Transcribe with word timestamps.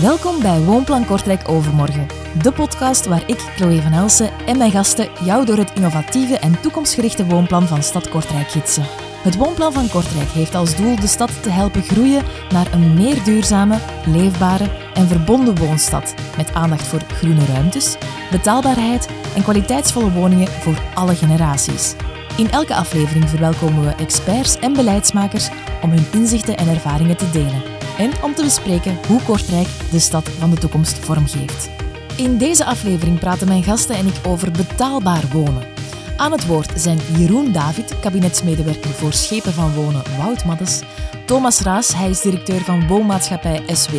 Welkom 0.00 0.42
bij 0.42 0.60
Woonplan 0.60 1.06
Kortrijk 1.06 1.48
Overmorgen, 1.48 2.06
de 2.42 2.52
podcast 2.52 3.06
waar 3.06 3.22
ik, 3.26 3.38
Chloe 3.38 3.82
van 3.82 3.92
Elsen, 3.92 4.30
en 4.46 4.58
mijn 4.58 4.70
gasten 4.70 5.08
jou 5.24 5.46
door 5.46 5.56
het 5.56 5.72
innovatieve 5.74 6.38
en 6.38 6.60
toekomstgerichte 6.60 7.26
woonplan 7.26 7.66
van 7.66 7.82
Stad 7.82 8.08
Kortrijk 8.08 8.48
gidsen. 8.48 8.86
Het 9.22 9.36
Woonplan 9.36 9.72
van 9.72 9.88
Kortrijk 9.88 10.28
heeft 10.28 10.54
als 10.54 10.76
doel 10.76 11.00
de 11.00 11.06
stad 11.06 11.42
te 11.42 11.50
helpen 11.50 11.82
groeien 11.82 12.22
naar 12.50 12.72
een 12.72 12.94
meer 12.94 13.24
duurzame, 13.24 13.78
leefbare 14.06 14.70
en 14.94 15.08
verbonden 15.08 15.58
woonstad 15.58 16.14
met 16.36 16.54
aandacht 16.54 16.86
voor 16.86 17.00
groene 17.00 17.44
ruimtes, 17.44 17.96
betaalbaarheid 18.30 19.08
en 19.34 19.42
kwaliteitsvolle 19.42 20.10
woningen 20.10 20.48
voor 20.48 20.82
alle 20.94 21.14
generaties. 21.14 21.94
In 22.36 22.50
elke 22.50 22.74
aflevering 22.74 23.28
verwelkomen 23.28 23.84
we 23.84 23.94
experts 23.94 24.58
en 24.58 24.72
beleidsmakers 24.72 25.48
om 25.82 25.90
hun 25.90 26.06
inzichten 26.12 26.56
en 26.56 26.68
ervaringen 26.68 27.16
te 27.16 27.30
delen 27.30 27.69
en 28.00 28.22
om 28.22 28.34
te 28.34 28.42
bespreken 28.42 28.98
hoe 29.06 29.22
Kortrijk 29.22 29.68
de 29.90 29.98
stad 29.98 30.28
van 30.28 30.50
de 30.50 30.58
toekomst 30.58 30.98
vormgeeft. 30.98 31.70
In 32.16 32.38
deze 32.38 32.64
aflevering 32.64 33.18
praten 33.18 33.48
mijn 33.48 33.62
gasten 33.62 33.94
en 33.94 34.06
ik 34.06 34.14
over 34.26 34.50
betaalbaar 34.50 35.24
wonen. 35.32 35.68
Aan 36.16 36.32
het 36.32 36.46
woord 36.46 36.72
zijn 36.76 36.98
Jeroen 37.16 37.52
David, 37.52 37.98
kabinetsmedewerker 38.00 38.90
voor 38.90 39.12
Schepen 39.12 39.52
van 39.52 39.74
Wonen 39.74 40.02
Wout 40.18 40.44
Maddes, 40.44 40.80
Thomas 41.26 41.60
Raas, 41.60 41.94
hij 41.94 42.10
is 42.10 42.20
directeur 42.20 42.60
van 42.60 42.86
woonmaatschappij 42.86 43.62
SW+, 43.66 43.94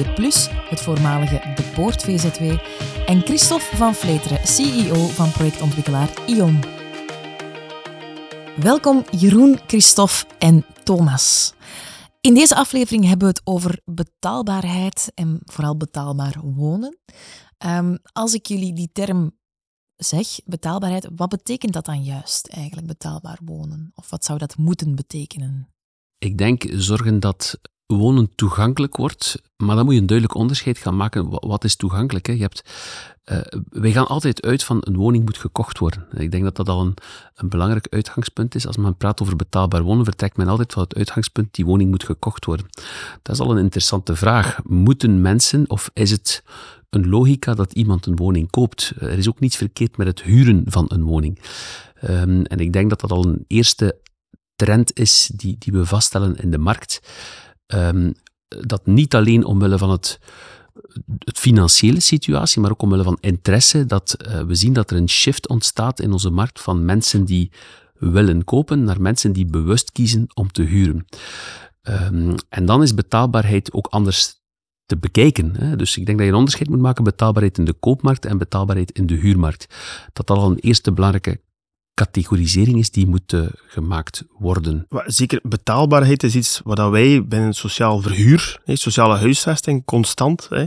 het 0.69 0.81
voormalige 0.81 1.41
De 1.55 1.63
Poort 1.75 2.03
VZW, 2.03 2.43
en 3.05 3.21
Christophe 3.21 3.75
van 3.75 3.95
Vleteren, 3.95 4.47
CEO 4.47 5.07
van 5.07 5.31
projectontwikkelaar 5.31 6.09
ION. 6.25 6.59
Welkom 8.55 9.05
Jeroen, 9.11 9.59
Christophe 9.67 10.25
en 10.37 10.65
Thomas. 10.83 11.53
In 12.21 12.33
deze 12.33 12.55
aflevering 12.55 13.05
hebben 13.05 13.27
we 13.27 13.33
het 13.33 13.41
over 13.43 13.81
betaalbaarheid 13.85 15.11
en 15.15 15.39
vooral 15.45 15.77
betaalbaar 15.77 16.41
wonen. 16.43 16.97
Um, 17.65 17.97
als 18.13 18.33
ik 18.33 18.45
jullie 18.45 18.73
die 18.73 18.89
term 18.91 19.37
zeg, 19.95 20.27
betaalbaarheid, 20.45 21.07
wat 21.15 21.29
betekent 21.29 21.73
dat 21.73 21.85
dan 21.85 22.03
juist 22.03 22.47
eigenlijk, 22.47 22.87
betaalbaar 22.87 23.39
wonen? 23.45 23.91
Of 23.95 24.09
wat 24.09 24.25
zou 24.25 24.37
dat 24.37 24.57
moeten 24.57 24.95
betekenen? 24.95 25.73
Ik 26.17 26.37
denk 26.37 26.63
zorgen 26.69 27.19
dat 27.19 27.59
wonen 27.95 28.31
toegankelijk 28.35 28.97
wordt, 28.97 29.41
maar 29.57 29.75
dan 29.75 29.85
moet 29.85 29.93
je 29.93 29.99
een 29.99 30.05
duidelijk 30.05 30.37
onderscheid 30.37 30.77
gaan 30.77 30.95
maken. 30.95 31.29
Wat 31.29 31.63
is 31.63 31.75
toegankelijk? 31.75 32.25
Hè? 32.25 32.33
Je 32.33 32.41
hebt, 32.41 32.63
uh, 33.31 33.39
wij 33.69 33.91
gaan 33.91 34.07
altijd 34.07 34.41
uit 34.41 34.63
van 34.63 34.77
een 34.81 34.95
woning 34.95 35.25
moet 35.25 35.37
gekocht 35.37 35.77
worden. 35.77 36.07
Ik 36.11 36.31
denk 36.31 36.43
dat 36.43 36.55
dat 36.55 36.69
al 36.69 36.81
een, 36.81 36.93
een 37.35 37.49
belangrijk 37.49 37.87
uitgangspunt 37.89 38.55
is. 38.55 38.67
Als 38.67 38.77
men 38.77 38.97
praat 38.97 39.21
over 39.21 39.35
betaalbaar 39.35 39.83
wonen, 39.83 40.05
vertrekt 40.05 40.37
men 40.37 40.47
altijd 40.47 40.73
van 40.73 40.83
het 40.83 40.95
uitgangspunt 40.95 41.53
die 41.53 41.65
woning 41.65 41.89
moet 41.89 42.03
gekocht 42.03 42.45
worden. 42.45 42.65
Dat 43.21 43.35
is 43.35 43.41
al 43.41 43.51
een 43.51 43.63
interessante 43.63 44.15
vraag. 44.15 44.59
Moeten 44.63 45.21
mensen, 45.21 45.69
of 45.69 45.89
is 45.93 46.11
het 46.11 46.43
een 46.89 47.09
logica 47.09 47.53
dat 47.53 47.73
iemand 47.73 48.05
een 48.05 48.15
woning 48.15 48.49
koopt? 48.49 48.93
Er 48.99 49.17
is 49.17 49.29
ook 49.29 49.39
niets 49.39 49.57
verkeerd 49.57 49.97
met 49.97 50.07
het 50.07 50.21
huren 50.21 50.63
van 50.65 50.85
een 50.87 51.03
woning. 51.03 51.39
Um, 52.03 52.43
en 52.43 52.59
ik 52.59 52.73
denk 52.73 52.89
dat 52.89 52.99
dat 52.99 53.11
al 53.11 53.25
een 53.25 53.45
eerste 53.47 53.99
trend 54.55 54.97
is 54.99 55.31
die, 55.35 55.55
die 55.59 55.73
we 55.73 55.85
vaststellen 55.85 56.35
in 56.35 56.51
de 56.51 56.57
markt. 56.57 57.01
Um, 57.73 58.13
dat 58.47 58.85
niet 58.85 59.15
alleen 59.15 59.45
omwille 59.45 59.77
van 59.77 59.89
het, 59.89 60.19
het 61.19 61.39
financiële 61.39 61.99
situatie, 61.99 62.61
maar 62.61 62.71
ook 62.71 62.81
omwille 62.81 63.03
van 63.03 63.17
interesse, 63.19 63.85
dat 63.85 64.17
uh, 64.27 64.41
we 64.41 64.55
zien 64.55 64.73
dat 64.73 64.91
er 64.91 64.97
een 64.97 65.09
shift 65.09 65.47
ontstaat 65.47 65.99
in 65.99 66.11
onze 66.11 66.29
markt 66.29 66.61
van 66.61 66.85
mensen 66.85 67.25
die 67.25 67.51
willen 67.93 68.43
kopen 68.43 68.83
naar 68.83 69.01
mensen 69.01 69.33
die 69.33 69.45
bewust 69.45 69.91
kiezen 69.91 70.27
om 70.33 70.51
te 70.51 70.61
huren. 70.61 71.05
Um, 71.83 72.35
en 72.49 72.65
dan 72.65 72.81
is 72.81 72.93
betaalbaarheid 72.93 73.73
ook 73.73 73.87
anders 73.87 74.39
te 74.85 74.97
bekijken. 74.97 75.55
Hè. 75.55 75.75
Dus 75.75 75.97
ik 75.97 76.05
denk 76.05 76.17
dat 76.17 76.27
je 76.27 76.33
een 76.33 76.37
onderscheid 76.37 76.69
moet 76.69 76.79
maken 76.79 77.03
betaalbaarheid 77.03 77.57
in 77.57 77.65
de 77.65 77.73
koopmarkt 77.73 78.25
en 78.25 78.37
betaalbaarheid 78.37 78.91
in 78.91 79.05
de 79.05 79.15
huurmarkt. 79.15 79.75
Dat 80.13 80.27
dat 80.27 80.37
al 80.37 80.51
een 80.51 80.59
eerste 80.59 80.91
belangrijke 80.91 81.41
categorisering 82.01 82.77
is 82.77 82.91
die 82.91 83.07
moet 83.07 83.33
uh, 83.33 83.45
gemaakt 83.67 84.23
worden. 84.37 84.87
Zeker, 85.05 85.39
betaalbaarheid 85.43 86.23
is 86.23 86.35
iets 86.35 86.61
waar 86.63 86.91
wij 86.91 87.25
binnen 87.25 87.53
sociaal 87.53 88.01
verhuur, 88.01 88.61
sociale 88.65 89.17
huisvesting, 89.17 89.85
constant 89.85 90.47
hè, 90.49 90.65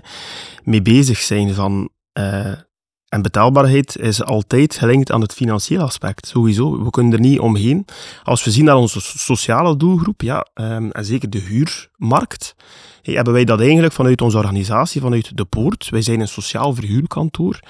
mee 0.64 0.82
bezig 0.82 1.18
zijn. 1.18 1.54
Van, 1.54 1.88
uh, 2.18 2.52
en 3.14 3.22
betaalbaarheid 3.22 3.96
is 3.96 4.24
altijd 4.24 4.76
gelinkt 4.76 5.12
aan 5.12 5.20
het 5.20 5.32
financiële 5.32 5.82
aspect, 5.82 6.26
sowieso. 6.26 6.84
We 6.84 6.90
kunnen 6.90 7.12
er 7.12 7.20
niet 7.20 7.38
omheen. 7.38 7.84
Als 8.24 8.44
we 8.44 8.50
zien 8.50 8.64
naar 8.64 8.76
onze 8.76 9.00
sociale 9.00 9.76
doelgroep, 9.76 10.22
ja, 10.22 10.46
um, 10.54 10.90
en 10.90 11.04
zeker 11.04 11.30
de 11.30 11.38
huurmarkt, 11.38 12.54
hebben 13.02 13.32
wij 13.32 13.44
dat 13.44 13.60
eigenlijk 13.60 13.92
vanuit 13.92 14.22
onze 14.22 14.36
organisatie, 14.36 15.00
vanuit 15.00 15.36
De 15.36 15.44
Poort. 15.44 15.88
Wij 15.90 16.02
zijn 16.02 16.20
een 16.20 16.28
sociaal 16.28 16.74
verhuurkantoor 16.74 17.60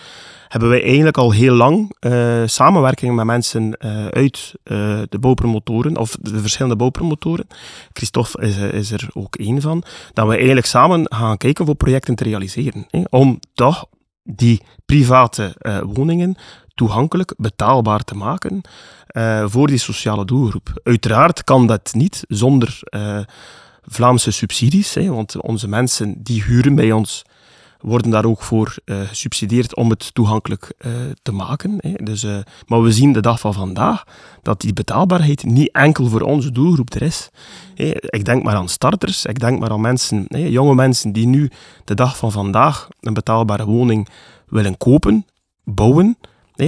hebben 0.48 0.72
wij 0.72 0.82
eigenlijk 0.82 1.16
al 1.16 1.30
heel 1.30 1.54
lang 1.54 1.96
uh, 2.00 2.42
samenwerking 2.46 3.14
met 3.14 3.24
mensen 3.24 3.76
uh, 3.78 4.06
uit 4.06 4.54
uh, 4.64 5.02
de 5.08 5.18
bouwpromotoren, 5.18 5.96
of 5.96 6.16
de 6.20 6.40
verschillende 6.40 6.76
bouwpromotoren. 6.76 7.46
Christophe 7.92 8.40
is, 8.40 8.56
is 8.56 8.90
er 8.90 9.08
ook 9.12 9.36
één 9.36 9.60
van. 9.60 9.82
Dat 10.12 10.26
we 10.26 10.34
eigenlijk 10.36 10.66
samen 10.66 11.06
gaan 11.12 11.36
kijken 11.36 11.66
voor 11.66 11.74
projecten 11.74 12.14
te 12.14 12.24
realiseren. 12.24 12.86
Om 13.10 13.38
toch 13.54 13.86
die 14.24 14.62
private 14.86 15.56
woningen 15.86 16.36
toegankelijk, 16.74 17.34
betaalbaar 17.36 18.04
te 18.04 18.14
maken 18.14 18.60
voor 19.44 19.66
die 19.66 19.78
sociale 19.78 20.24
doelgroep. 20.24 20.80
Uiteraard 20.82 21.44
kan 21.44 21.66
dat 21.66 21.94
niet 21.94 22.24
zonder 22.28 22.80
Vlaamse 23.82 24.30
subsidies, 24.30 24.94
hè, 24.94 25.08
want 25.08 25.40
onze 25.40 25.68
mensen 25.68 26.22
die 26.22 26.42
huren 26.42 26.74
bij 26.74 26.92
ons 26.92 27.22
worden 27.84 28.10
daar 28.10 28.24
ook 28.24 28.42
voor 28.42 28.74
uh, 28.84 29.00
gesubsidieerd 29.00 29.76
om 29.76 29.90
het 29.90 30.14
toegankelijk 30.14 30.74
uh, 30.78 30.92
te 31.22 31.32
maken. 31.32 31.76
Hè. 31.78 31.92
Dus, 31.92 32.24
uh, 32.24 32.36
maar 32.66 32.82
we 32.82 32.92
zien 32.92 33.12
de 33.12 33.20
dag 33.20 33.40
van 33.40 33.54
vandaag 33.54 34.04
dat 34.42 34.60
die 34.60 34.72
betaalbaarheid 34.72 35.44
niet 35.44 35.72
enkel 35.72 36.06
voor 36.06 36.20
onze 36.20 36.52
doelgroep 36.52 36.94
er 36.94 37.02
is. 37.02 37.30
Ik 38.00 38.24
denk 38.24 38.42
maar 38.42 38.54
aan 38.54 38.68
starters, 38.68 39.24
ik 39.24 39.38
denk 39.38 39.60
maar 39.60 39.70
aan 39.70 39.80
mensen, 39.80 40.26
jonge 40.28 40.74
mensen 40.74 41.12
die 41.12 41.26
nu 41.26 41.50
de 41.84 41.94
dag 41.94 42.16
van 42.16 42.32
vandaag 42.32 42.88
een 43.00 43.14
betaalbare 43.14 43.64
woning 43.64 44.08
willen 44.46 44.76
kopen, 44.76 45.26
bouwen. 45.64 46.18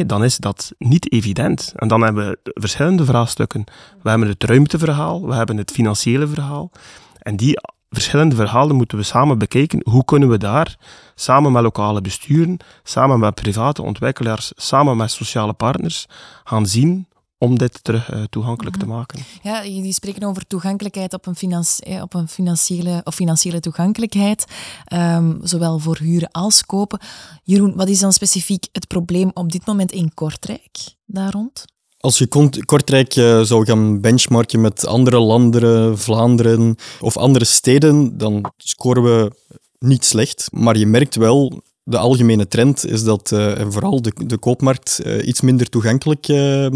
Dan 0.06 0.24
is 0.24 0.36
dat 0.36 0.72
niet 0.78 1.12
evident. 1.12 1.72
En 1.76 1.88
dan 1.88 2.02
hebben 2.02 2.28
we 2.28 2.50
verschillende 2.54 3.04
vraagstukken. 3.04 3.64
We 4.02 4.08
hebben 4.08 4.28
het 4.28 4.44
ruimteverhaal, 4.44 5.26
we 5.26 5.34
hebben 5.34 5.56
het 5.56 5.70
financiële 5.70 6.26
verhaal. 6.26 6.70
En 7.18 7.36
die 7.36 7.58
verschillende 7.90 8.36
verhalen 8.36 8.76
moeten 8.76 8.98
we 8.98 9.04
samen 9.04 9.38
bekijken. 9.38 9.80
Hoe 9.84 10.04
kunnen 10.04 10.28
we 10.28 10.38
daar, 10.38 10.76
samen 11.14 11.52
met 11.52 11.62
lokale 11.62 12.00
besturen, 12.00 12.56
samen 12.82 13.18
met 13.18 13.34
private 13.34 13.82
ontwikkelaars, 13.82 14.52
samen 14.56 14.96
met 14.96 15.10
sociale 15.10 15.52
partners, 15.52 16.06
gaan 16.44 16.66
zien 16.66 17.06
om 17.38 17.58
dit 17.58 17.84
terug 17.84 18.12
uh, 18.12 18.22
toegankelijk 18.22 18.76
te 18.76 18.86
maken. 18.86 19.20
Ja, 19.42 19.64
jullie 19.66 19.92
spreken 19.92 20.22
over 20.22 20.46
toegankelijkheid 20.46 21.14
op 21.14 21.26
een, 21.26 21.36
financi 21.36 22.00
op 22.00 22.14
een 22.14 22.28
financiële, 22.28 23.00
of 23.04 23.14
financiële 23.14 23.60
toegankelijkheid, 23.60 24.44
um, 24.92 25.38
zowel 25.42 25.78
voor 25.78 25.98
huren 25.98 26.30
als 26.30 26.66
kopen. 26.66 27.00
Jeroen, 27.42 27.76
wat 27.76 27.88
is 27.88 28.00
dan 28.00 28.12
specifiek 28.12 28.66
het 28.72 28.86
probleem 28.86 29.30
op 29.34 29.52
dit 29.52 29.66
moment 29.66 29.92
in 29.92 30.14
Kortrijk 30.14 30.78
daar 31.06 31.30
rond? 31.30 31.64
Als 31.98 32.18
je 32.18 32.28
Kortrijk 32.64 33.16
uh, 33.16 33.40
zou 33.40 33.64
gaan 33.64 34.00
benchmarken 34.00 34.60
met 34.60 34.86
andere 34.86 35.18
landen, 35.18 35.98
Vlaanderen 35.98 36.76
of 37.00 37.16
andere 37.16 37.44
steden, 37.44 38.18
dan 38.18 38.52
scoren 38.56 39.02
we 39.02 39.30
niet 39.78 40.04
slecht. 40.04 40.48
Maar 40.52 40.76
je 40.76 40.86
merkt 40.86 41.16
wel 41.16 41.62
de 41.88 41.98
algemene 41.98 42.48
trend 42.48 42.86
is 42.86 43.04
dat 43.04 43.30
uh, 43.34 43.52
vooral 43.68 44.02
de, 44.02 44.12
de 44.26 44.38
koopmarkt 44.38 45.00
uh, 45.06 45.26
iets 45.26 45.40
minder 45.40 45.68
toegankelijk 45.68 46.28
uh, 46.28 46.66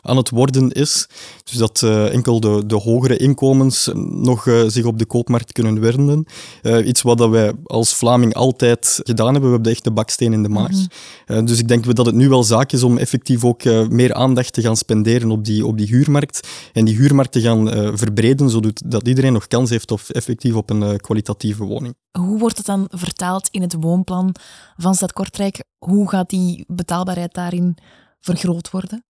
aan 0.00 0.16
het 0.16 0.30
worden 0.30 0.70
is. 0.70 1.06
Dus 1.44 1.56
dat 1.58 1.82
enkel 2.12 2.40
de, 2.40 2.62
de 2.66 2.74
hogere 2.74 3.16
inkomens 3.16 3.90
nog 3.94 4.42
zich 4.66 4.84
op 4.84 4.98
de 4.98 5.04
koopmarkt 5.04 5.52
kunnen 5.52 5.80
wernen. 5.80 6.26
iets 6.84 7.02
wat 7.02 7.18
dat 7.18 7.30
wij 7.30 7.52
als 7.64 7.94
Vlaming 7.94 8.34
altijd 8.34 9.00
gedaan 9.02 9.32
hebben. 9.32 9.50
We 9.50 9.54
hebben 9.54 9.72
echt 9.72 9.84
de 9.84 9.90
baksteen 9.90 10.32
in 10.32 10.42
de 10.42 10.48
maag. 10.48 10.70
Mhm. 11.26 11.44
dus 11.44 11.58
ik 11.58 11.68
denk 11.68 11.96
dat 11.96 12.06
het 12.06 12.14
nu 12.14 12.28
wel 12.28 12.44
zaak 12.44 12.72
is 12.72 12.82
om 12.82 12.98
effectief 12.98 13.44
ook 13.44 13.64
meer 13.88 14.14
aandacht 14.14 14.52
te 14.52 14.60
gaan 14.60 14.76
spenderen 14.76 15.30
op 15.30 15.44
die, 15.44 15.66
op 15.66 15.78
die 15.78 15.86
huurmarkt. 15.86 16.48
En 16.72 16.84
die 16.84 16.96
huurmarkt 16.96 17.32
te 17.32 17.40
gaan 17.40 17.68
verbreden, 17.98 18.50
zodat 18.50 19.08
iedereen 19.08 19.32
nog 19.32 19.46
kans 19.46 19.70
heeft 19.70 19.90
op, 19.90 20.00
effectief 20.08 20.54
op 20.54 20.70
een 20.70 21.00
kwalitatieve 21.00 21.64
woning. 21.64 21.94
Hoe 22.18 22.38
wordt 22.38 22.56
het 22.56 22.66
dan 22.66 22.86
vertaald 22.88 23.48
in 23.48 23.62
het 23.62 23.76
woonplan 23.80 24.34
van 24.76 24.94
Stad 24.94 25.12
Kortrijk? 25.12 25.64
Hoe 25.78 26.08
gaat 26.08 26.30
die 26.30 26.64
betaalbaarheid 26.68 27.34
daarin 27.34 27.76
vergroot 28.20 28.70
worden? 28.70 29.04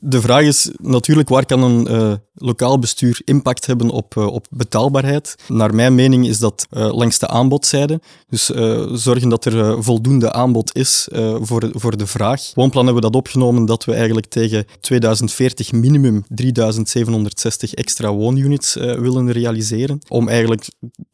De 0.00 0.20
vraag 0.20 0.42
is 0.42 0.70
natuurlijk, 0.76 1.28
waar 1.28 1.46
kan 1.46 1.62
een 1.62 1.92
uh, 1.92 2.12
lokaal 2.34 2.78
bestuur 2.78 3.20
impact 3.24 3.66
hebben 3.66 3.90
op, 3.90 4.14
uh, 4.14 4.26
op 4.26 4.46
betaalbaarheid? 4.50 5.34
Naar 5.48 5.74
mijn 5.74 5.94
mening 5.94 6.26
is 6.26 6.38
dat 6.38 6.66
uh, 6.70 6.94
langs 6.94 7.18
de 7.18 7.28
aanbodzijde. 7.28 8.00
Dus 8.28 8.44
zorgen 8.92 9.28
dat 9.28 9.44
er 9.44 9.82
voldoende 9.82 10.32
aanbod 10.32 10.76
is 10.76 11.08
voor, 11.40 11.70
voor 11.72 11.96
de 11.96 12.06
vraag. 12.06 12.50
Woonplan 12.54 12.84
hebben 12.84 13.02
we 13.02 13.10
dat 13.10 13.20
opgenomen 13.20 13.64
dat 13.64 13.84
we 13.84 13.92
eigenlijk 13.92 14.26
tegen 14.26 14.66
2040 14.80 15.72
minimum 15.72 16.24
3760 16.28 17.74
extra 17.74 18.12
woonunits 18.12 18.74
willen 18.74 19.32
realiseren. 19.32 19.98
Om 20.08 20.28
eigenlijk 20.28 20.68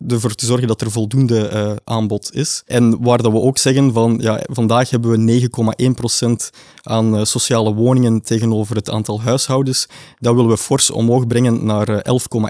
ervoor 0.09 0.35
te 0.35 0.47
zorgen 0.47 0.69
dat 0.69 0.81
er 0.81 0.91
voldoende 0.91 1.81
aanbod 1.85 2.35
is. 2.35 2.63
En 2.67 3.03
waar 3.03 3.23
dat 3.23 3.33
we 3.33 3.41
ook 3.41 3.59
zeggen 3.59 3.93
van, 3.93 4.19
ja, 4.21 4.41
vandaag 4.51 4.91
hebben 4.91 5.25
we 5.25 5.49
9,1% 6.51 6.59
aan 6.83 7.27
sociale 7.27 7.75
woningen 7.75 8.23
tegenover 8.23 8.64
tegenover 8.65 8.77
het 8.77 8.91
aantal 8.91 9.21
huishoudens. 9.21 9.87
Dat 10.19 10.35
willen 10.35 10.51
we 10.51 10.57
fors 10.57 10.91
omhoog 10.91 11.27
brengen 11.27 11.65
naar 11.65 11.89
11,1% 11.89 12.05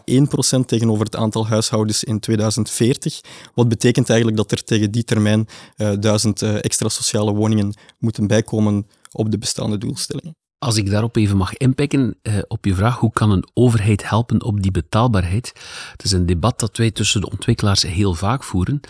eh, 0.05 0.61
tegenover 0.61 1.05
het 1.05 1.17
aantal 1.17 1.47
huishoudens 1.47 2.05
in 2.05 2.21
2040. 2.21 3.21
Wat 3.55 3.69
betekent 3.69 4.09
eigenlijk 4.09 4.39
dat 4.39 4.53
er 4.53 4.65
tegen 4.65 4.91
die 4.91 5.05
termijn 5.05 5.47
uh, 5.77 5.93
duizend 6.01 6.43
uh, 6.43 6.65
extra 6.65 6.89
sociale 6.89 7.33
woningen 7.33 7.75
moeten 7.99 8.27
bijkomen 8.27 8.87
op 9.13 9.31
de 9.31 9.39
bestaande 9.39 9.79
doelstellingen. 9.79 10.44
Als 10.65 10.77
ik 10.77 10.91
daarop 10.91 11.17
even 11.17 11.37
mag 11.37 11.57
inpikken, 11.57 12.17
eh, 12.23 12.39
op 12.49 12.65
je 12.65 12.75
vraag 12.75 12.99
hoe 12.99 13.13
kan 13.13 13.31
een 13.31 13.49
overheid 13.55 14.09
helpen 14.09 14.43
op 14.43 14.63
die 14.63 14.71
betaalbaarheid? 14.71 15.53
Het 15.91 16.05
is 16.05 16.13
een 16.13 16.27
debat 16.27 16.61
dat 16.61 16.77
wij 16.77 16.91
tussen 16.91 17.21
de 17.21 17.31
ontwikkelaars 17.31 17.83
heel 17.83 18.15
vaak 18.15 18.45
voeren. 18.45 18.81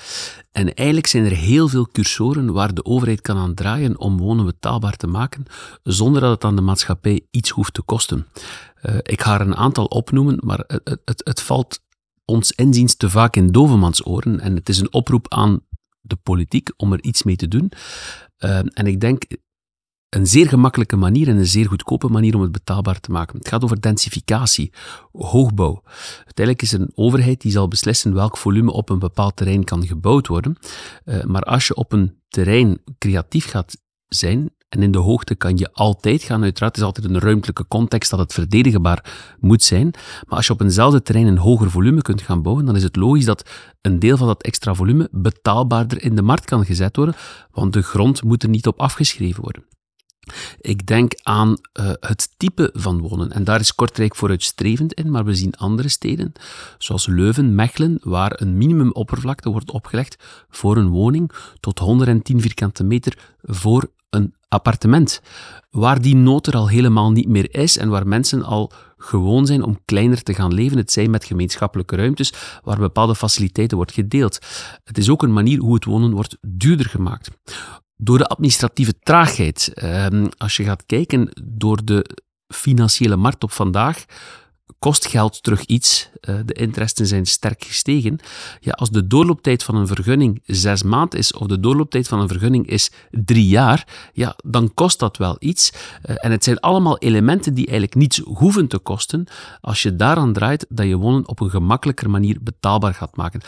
En 0.52 0.74
eigenlijk 0.74 1.06
zijn 1.06 1.24
er 1.24 1.36
heel 1.36 1.68
veel 1.68 1.88
cursoren 1.88 2.52
waar 2.52 2.74
de 2.74 2.84
overheid 2.84 3.20
kan 3.20 3.36
aan 3.36 3.54
draaien 3.54 3.98
om 3.98 4.18
wonen 4.18 4.44
betaalbaar 4.44 4.96
te 4.96 5.06
maken, 5.06 5.44
zonder 5.82 6.20
dat 6.20 6.30
het 6.30 6.44
aan 6.44 6.56
de 6.56 6.62
maatschappij 6.62 7.26
iets 7.30 7.50
hoeft 7.50 7.74
te 7.74 7.82
kosten. 7.82 8.26
Uh, 8.82 8.96
ik 9.02 9.22
ga 9.22 9.34
er 9.34 9.40
een 9.40 9.56
aantal 9.56 9.84
opnoemen, 9.84 10.38
maar 10.40 10.64
het, 10.66 11.00
het, 11.04 11.20
het 11.24 11.42
valt 11.42 11.80
ons 12.24 12.52
inziens 12.52 12.94
te 12.96 13.10
vaak 13.10 13.36
in 13.36 13.52
dovemans 13.52 14.06
oren. 14.06 14.40
En 14.40 14.54
het 14.54 14.68
is 14.68 14.78
een 14.78 14.92
oproep 14.92 15.26
aan 15.28 15.60
de 16.00 16.16
politiek 16.16 16.72
om 16.76 16.92
er 16.92 17.02
iets 17.02 17.22
mee 17.22 17.36
te 17.36 17.48
doen. 17.48 17.72
Uh, 18.38 18.58
en 18.58 18.86
ik 18.86 19.00
denk, 19.00 19.24
een 20.14 20.26
zeer 20.26 20.49
gemakkelijke 20.49 20.96
manier 20.96 21.28
en 21.28 21.37
een 21.37 21.46
zeer 21.46 21.66
goedkope 21.66 22.08
manier 22.08 22.34
om 22.34 22.43
het 22.43 22.52
betaalbaar 22.52 23.00
te 23.00 23.11
maken. 23.11 23.38
Het 23.38 23.49
gaat 23.49 23.64
over 23.64 23.81
densificatie, 23.81 24.72
hoogbouw. 25.12 25.82
Uiteindelijk 26.16 26.62
is 26.62 26.72
een 26.72 26.93
overheid 26.94 27.40
die 27.40 27.52
zal 27.52 27.69
beslissen 27.69 28.14
welk 28.14 28.37
volume 28.37 28.72
op 28.72 28.88
een 28.90 28.99
bepaald 28.99 29.37
terrein 29.37 29.64
kan 29.64 29.87
gebouwd 29.87 30.26
worden. 30.26 30.56
Uh, 31.05 31.25
maar 31.25 31.43
als 31.43 31.66
je 31.66 31.75
op 31.75 31.93
een 31.93 32.14
terrein 32.28 32.78
creatief 32.99 33.50
gaat 33.50 33.76
zijn, 34.08 34.50
en 34.69 34.82
in 34.82 34.90
de 34.90 34.99
hoogte 34.99 35.34
kan 35.34 35.56
je 35.56 35.72
altijd 35.72 36.22
gaan. 36.22 36.43
Uiteraard 36.43 36.76
is 36.76 36.82
altijd 36.82 37.06
een 37.06 37.19
ruimtelijke 37.19 37.67
context 37.69 38.10
dat 38.10 38.19
het 38.19 38.32
verdedigenbaar 38.32 39.37
moet 39.40 39.62
zijn. 39.62 39.90
Maar 40.26 40.37
als 40.37 40.46
je 40.46 40.52
op 40.52 40.60
eenzelfde 40.60 41.02
terrein 41.02 41.26
een 41.26 41.38
hoger 41.38 41.70
volume 41.70 42.02
kunt 42.02 42.22
gaan 42.22 42.43
bouwen, 42.43 42.64
dan 42.64 42.76
is 42.76 42.82
het 42.82 42.96
logisch 42.96 43.25
dat 43.25 43.50
een 43.81 43.99
deel 43.99 44.17
van 44.17 44.26
dat 44.26 44.43
extra 44.43 44.75
volume 44.75 45.08
betaalbaarder 45.10 46.02
in 46.02 46.17
de 46.17 46.22
markt 46.22 46.44
kan 46.44 46.64
gezet 46.64 46.96
worden, 46.96 47.14
want 47.50 47.72
de 47.72 47.82
grond 47.82 48.22
moet 48.22 48.43
er 48.43 48.49
niet 48.49 48.67
op 48.67 48.81
afgeschreven 48.81 49.43
worden. 49.43 49.64
Ik 50.60 50.86
denk 50.86 51.12
aan 51.22 51.48
uh, 51.48 51.90
het 52.00 52.28
type 52.36 52.70
van 52.72 53.00
wonen. 53.00 53.32
En 53.32 53.44
daar 53.44 53.60
is 53.60 53.74
Kortrijk 53.74 54.16
vooruitstrevend 54.16 54.92
in, 54.92 55.10
maar 55.10 55.24
we 55.24 55.34
zien 55.34 55.54
andere 55.54 55.88
steden, 55.88 56.32
zoals 56.78 57.06
Leuven, 57.06 57.54
Mechelen, 57.54 57.98
waar 58.02 58.40
een 58.40 58.58
minimumoppervlakte 58.58 59.50
wordt 59.50 59.70
opgelegd 59.70 60.16
voor 60.50 60.76
een 60.76 60.88
woning 60.88 61.30
tot 61.60 61.78
110 61.78 62.40
vierkante 62.40 62.84
meter 62.84 63.18
voor 63.42 63.90
een 64.10 64.34
appartement. 64.48 65.22
Waar 65.70 66.00
die 66.00 66.16
nood 66.16 66.46
er 66.46 66.56
al 66.56 66.68
helemaal 66.68 67.12
niet 67.12 67.28
meer 67.28 67.54
is 67.54 67.76
en 67.76 67.88
waar 67.88 68.06
mensen 68.06 68.42
al 68.42 68.72
gewoon 68.96 69.46
zijn 69.46 69.62
om 69.62 69.78
kleiner 69.84 70.22
te 70.22 70.34
gaan 70.34 70.54
leven. 70.54 70.76
Het 70.76 70.92
zijn 70.92 71.10
met 71.10 71.24
gemeenschappelijke 71.24 71.96
ruimtes 71.96 72.32
waar 72.62 72.78
bepaalde 72.78 73.14
faciliteiten 73.14 73.76
wordt 73.76 73.92
gedeeld. 73.92 74.38
Het 74.84 74.98
is 74.98 75.10
ook 75.10 75.22
een 75.22 75.32
manier 75.32 75.58
hoe 75.58 75.74
het 75.74 75.84
wonen 75.84 76.10
wordt 76.12 76.36
duurder 76.40 76.86
gemaakt 76.86 77.30
door 77.96 78.19
de 78.19 78.26
administratieve 78.26 78.99
traagheid. 78.99 79.70
Ehm, 79.75 80.26
als 80.37 80.56
je 80.56 80.64
gaat 80.64 80.87
kijken 80.87 81.29
door 81.44 81.85
de 81.85 82.17
financiële 82.49 83.17
markt 83.17 83.43
op 83.43 83.52
vandaag, 83.52 84.05
kost 84.79 85.06
geld 85.06 85.43
terug 85.43 85.64
iets. 85.64 86.11
Uh, 86.29 86.37
de 86.44 86.52
interesten 86.52 87.06
zijn 87.06 87.26
sterk 87.26 87.64
gestegen. 87.64 88.19
Ja, 88.61 88.73
als 88.73 88.91
de 88.91 89.06
doorlooptijd 89.06 89.62
van 89.62 89.76
een 89.76 89.87
vergunning 89.87 90.43
zes 90.46 90.82
maanden 90.82 91.19
is, 91.19 91.32
of 91.32 91.46
de 91.46 91.61
doorlooptijd 91.61 92.08
van 92.08 92.20
een 92.20 92.29
vergunning 92.29 92.67
is 92.67 92.91
drie 93.11 93.49
jaar, 93.49 94.11
ja, 94.12 94.37
dan 94.44 94.75
kost 94.75 94.99
dat 94.99 95.17
wel 95.17 95.37
iets. 95.38 95.73
Uh, 95.73 96.17
en 96.19 96.31
het 96.31 96.44
zijn 96.44 96.61
allemaal 96.61 96.99
elementen 96.99 97.55
die 97.55 97.67
eigenlijk 97.67 97.94
niets 97.94 98.19
hoeven 98.19 98.67
te 98.69 98.79
kosten, 98.79 99.26
als 99.61 99.82
je 99.82 99.96
daaraan 99.96 100.32
draait 100.32 100.67
dat 100.69 100.87
je 100.87 100.96
wonen 100.96 101.29
op 101.29 101.41
een 101.41 101.50
gemakkelijker 101.50 102.11
manier 102.11 102.38
betaalbaar 102.43 102.94
gaat 102.94 103.17
maken 103.17 103.41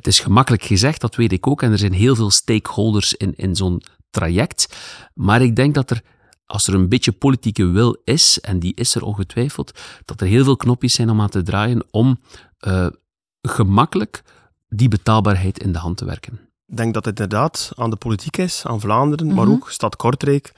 het 0.00 0.08
is 0.08 0.20
gemakkelijk 0.20 0.62
gezegd, 0.62 1.00
dat 1.00 1.16
weet 1.16 1.32
ik 1.32 1.46
ook. 1.46 1.62
En 1.62 1.72
er 1.72 1.78
zijn 1.78 1.92
heel 1.92 2.14
veel 2.14 2.30
stakeholders 2.30 3.14
in, 3.14 3.34
in 3.36 3.56
zo'n 3.56 3.82
traject. 4.10 4.76
Maar 5.14 5.42
ik 5.42 5.56
denk 5.56 5.74
dat 5.74 5.90
er, 5.90 6.02
als 6.46 6.66
er 6.66 6.74
een 6.74 6.88
beetje 6.88 7.12
politieke 7.12 7.66
wil 7.66 8.00
is, 8.04 8.40
en 8.40 8.58
die 8.58 8.74
is 8.74 8.94
er 8.94 9.02
ongetwijfeld, 9.02 9.78
dat 10.04 10.20
er 10.20 10.26
heel 10.26 10.44
veel 10.44 10.56
knopjes 10.56 10.94
zijn 10.94 11.10
om 11.10 11.20
aan 11.20 11.28
te 11.28 11.42
draaien 11.42 11.84
om 11.90 12.20
uh, 12.60 12.86
gemakkelijk 13.42 14.22
die 14.68 14.88
betaalbaarheid 14.88 15.62
in 15.62 15.72
de 15.72 15.78
hand 15.78 15.96
te 15.96 16.04
werken. 16.04 16.40
Ik 16.66 16.76
denk 16.76 16.94
dat 16.94 17.04
het 17.04 17.20
inderdaad 17.20 17.72
aan 17.74 17.90
de 17.90 17.96
politiek 17.96 18.36
is, 18.36 18.66
aan 18.66 18.80
Vlaanderen, 18.80 19.26
mm 19.26 19.32
-hmm. 19.32 19.44
maar 19.44 19.54
ook 19.54 19.70
Stad 19.70 19.96
Kortrijk, 19.96 20.52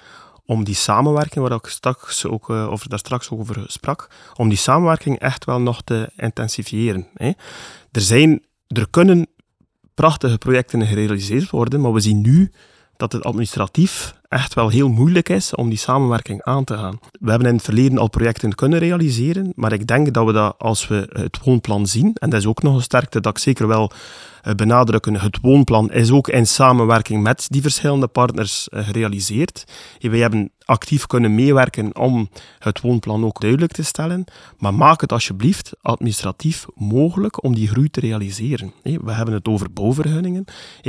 om 0.45 0.65
die 0.65 0.75
samenwerking, 0.75 1.49
waar 1.49 1.59
ik 1.59 1.67
straks 1.67 2.27
ook, 2.27 2.49
uh, 2.49 2.71
over, 2.71 2.89
daar 2.89 2.99
straks 2.99 3.31
ook 3.31 3.41
over 3.41 3.65
sprak, 3.67 4.09
om 4.37 4.49
die 4.49 4.59
samenwerking 4.59 5.19
echt 5.19 5.45
wel 5.45 5.61
nog 5.61 5.83
te 5.83 6.11
intensifiëren. 6.17 7.07
Hè. 7.15 7.31
Er 7.91 8.01
zijn 8.01 8.43
er 8.73 8.91
kunnen 8.91 9.27
prachtige 9.95 10.39
projecten 10.39 10.87
gerealiseerd 10.87 11.51
worden, 11.51 11.81
maar 11.81 11.93
we 11.93 12.01
zien 12.01 12.21
nu 12.21 12.51
dat 13.03 13.13
het 13.13 13.25
administratief 13.25 14.15
echt 14.29 14.55
wel 14.55 14.69
heel 14.69 14.89
moeilijk 14.89 15.29
is 15.29 15.55
om 15.55 15.69
die 15.69 15.79
samenwerking 15.79 16.43
aan 16.43 16.65
te 16.65 16.77
gaan. 16.77 16.99
We 17.21 17.31
hebben 17.31 17.49
in 17.49 17.55
het 17.55 17.65
verleden 17.65 17.99
al 17.99 18.09
projecten 18.09 18.55
kunnen 18.55 18.79
realiseren, 18.79 19.53
maar 19.55 19.73
ik 19.73 19.87
denk 19.87 20.15
dat 20.15 20.27
we 20.27 20.33
dat 20.33 20.55
als 20.59 20.89
we 20.89 21.09
het 21.13 21.39
woonplan 21.45 21.87
zien, 21.87 22.15
en 22.15 22.31
dat 22.31 22.41
is 22.41 22.47
ook 22.47 22.63
nog 22.63 22.75
een 22.75 22.83
sterkte 22.83 23.21
dat 23.21 23.37
ik 23.37 23.43
zeker 23.43 23.67
wel 23.67 23.93
eh, 24.43 24.55
benadrukken, 24.55 25.21
het 25.21 25.39
woonplan 25.41 25.93
is 25.93 26.11
ook 26.11 26.29
in 26.29 26.47
samenwerking 26.47 27.23
met 27.23 27.47
die 27.49 27.63
verschillende 27.63 28.07
partners 28.07 28.69
eh, 28.69 28.87
gerealiseerd. 28.87 29.65
Wij 29.99 30.19
hebben 30.19 30.51
actief 30.65 31.07
kunnen 31.07 31.35
meewerken 31.35 31.97
om 31.97 32.29
het 32.59 32.81
woonplan 32.81 33.25
ook 33.25 33.41
duidelijk 33.41 33.73
te 33.73 33.85
stellen, 33.85 34.25
maar 34.59 34.75
maak 34.75 35.01
het 35.01 35.13
alsjeblieft 35.13 35.73
administratief 35.81 36.67
mogelijk 36.75 37.45
om 37.45 37.55
die 37.55 37.69
groei 37.69 37.91
te 37.91 38.01
realiseren. 38.01 38.73
We 38.83 39.13
hebben 39.13 39.35
het 39.35 39.49
over 39.49 39.73
bouwvergunningen, 39.73 40.45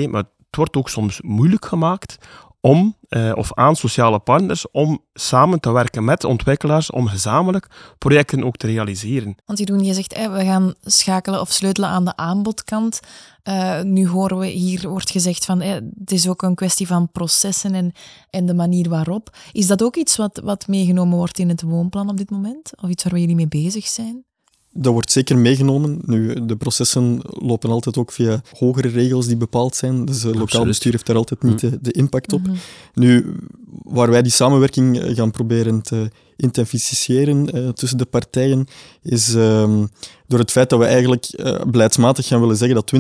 maar 0.10 0.24
het 0.54 0.62
wordt 0.62 0.76
ook 0.76 0.90
soms 0.90 1.22
moeilijk 1.22 1.66
gemaakt 1.66 2.18
om, 2.60 2.96
eh, 3.10 3.32
of 3.36 3.54
aan 3.54 3.76
sociale 3.76 4.20
partners, 4.20 4.72
om 4.72 5.04
samen 5.14 5.60
te 5.60 5.72
werken 5.72 6.04
met 6.04 6.24
ontwikkelaars, 6.24 6.92
om 6.92 7.08
gezamenlijk 7.08 7.68
projecten 7.98 8.44
ook 8.44 8.58
te 8.58 8.68
realiseren. 8.68 9.36
Want 9.46 9.60
Jeroen, 9.60 9.84
je 9.84 9.94
zegt, 9.94 10.18
we 10.18 10.44
gaan 10.44 10.74
schakelen 10.82 11.42
of 11.42 11.52
sleutelen 11.52 11.90
aan 11.90 12.06
de 12.06 12.16
aanbodkant. 12.16 13.00
Uh, 13.44 13.82
nu 13.82 14.08
horen 14.08 14.38
we 14.38 14.48
hier, 14.48 14.90
wordt 14.90 15.12
gezegd 15.12 15.46
van, 15.46 15.60
het 15.60 16.12
is 16.12 16.28
ook 16.28 16.42
een 16.42 16.56
kwestie 16.56 16.88
van 16.88 17.12
processen 17.12 17.74
en, 17.74 17.92
en 18.30 18.46
de 18.46 18.54
manier 18.54 18.90
waarop. 18.90 19.36
Is 19.52 19.68
dat 19.68 19.84
ook 19.84 19.96
iets 19.96 20.16
wat, 20.16 20.42
wat 20.44 20.68
meegenomen 20.68 21.18
wordt 21.18 21.40
in 21.40 21.50
het 21.50 21.62
woonplan 21.62 22.10
op 22.10 22.18
dit 22.18 22.30
moment? 22.30 22.72
Of 22.82 22.90
iets 22.90 23.04
waar 23.04 23.20
jullie 23.20 23.36
mee 23.36 23.48
bezig 23.48 23.88
zijn? 23.88 24.26
Dat 24.74 24.94
wordt 24.94 25.12
zeker 25.12 25.38
meegenomen. 25.38 26.00
Nu, 26.06 26.46
de 26.46 26.56
processen 26.56 27.20
lopen 27.24 27.70
altijd 27.70 27.98
ook 27.98 28.12
via 28.12 28.42
hogere 28.58 28.88
regels 28.88 29.28
die 29.28 29.38
bepaald 29.38 29.76
zijn. 29.76 30.06
Dus 30.06 30.24
het 30.24 30.36
lokaal 30.36 30.66
bestuur 30.66 30.92
heeft 30.92 31.06
daar 31.06 31.16
altijd 31.16 31.44
niet 31.44 31.62
mm. 31.62 31.70
de, 31.70 31.78
de 31.82 31.92
impact 31.92 32.34
op. 32.34 32.40
Mm 32.40 32.46
-hmm. 32.46 32.58
Nu, 32.94 33.36
waar 33.84 34.10
wij 34.10 34.22
die 34.22 34.32
samenwerking 34.32 35.02
gaan 35.16 35.32
proberen 35.32 35.82
te 35.82 36.12
intensifieren 36.36 37.58
uh, 37.58 37.70
tussen 37.70 37.98
de 37.98 38.06
partijen, 38.06 38.66
is 39.02 39.34
um, 39.34 39.90
door 40.28 40.40
het 40.40 40.52
feit 40.52 40.70
dat 40.70 40.80
we 40.80 40.86
eigenlijk 40.86 41.34
uh, 41.36 41.62
beleidsmatig 41.68 42.28
gaan 42.28 42.40
willen 42.40 42.58
zeggen 42.58 42.76
dat 42.76 42.94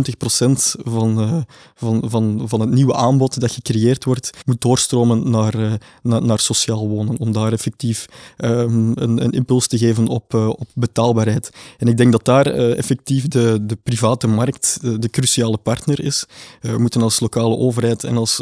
20% 0.77 0.81
van, 0.83 1.19
uh, 1.19 1.37
van, 1.75 2.01
van, 2.05 2.41
van 2.45 2.59
het 2.59 2.69
nieuwe 2.69 2.95
aanbod 2.95 3.39
dat 3.39 3.51
gecreëerd 3.51 4.03
wordt, 4.03 4.29
moet 4.45 4.61
doorstromen 4.61 5.29
naar, 5.29 5.55
uh, 5.55 5.73
naar, 6.01 6.39
sociaal 6.39 6.87
wonen, 6.87 7.19
om 7.19 7.31
daar 7.31 7.51
effectief 7.51 8.05
um, 8.37 8.91
een, 8.95 9.23
een, 9.23 9.31
impuls 9.31 9.67
te 9.67 9.77
geven 9.77 10.07
op, 10.07 10.33
op 10.33 10.67
betaalbaarheid. 10.73 11.49
En 11.77 11.87
ik 11.87 11.97
denk 11.97 12.11
dat 12.11 12.25
daar 12.25 12.45
effectief 12.45 13.27
de, 13.27 13.59
de 13.61 13.77
private 13.83 14.27
markt 14.27 14.79
de 15.01 15.09
cruciale 15.09 15.57
partner 15.57 16.03
is. 16.03 16.25
we 16.61 16.77
moeten 16.77 17.01
als 17.01 17.19
lokale 17.19 17.57
overheid 17.57 18.03
en 18.03 18.17
als 18.17 18.41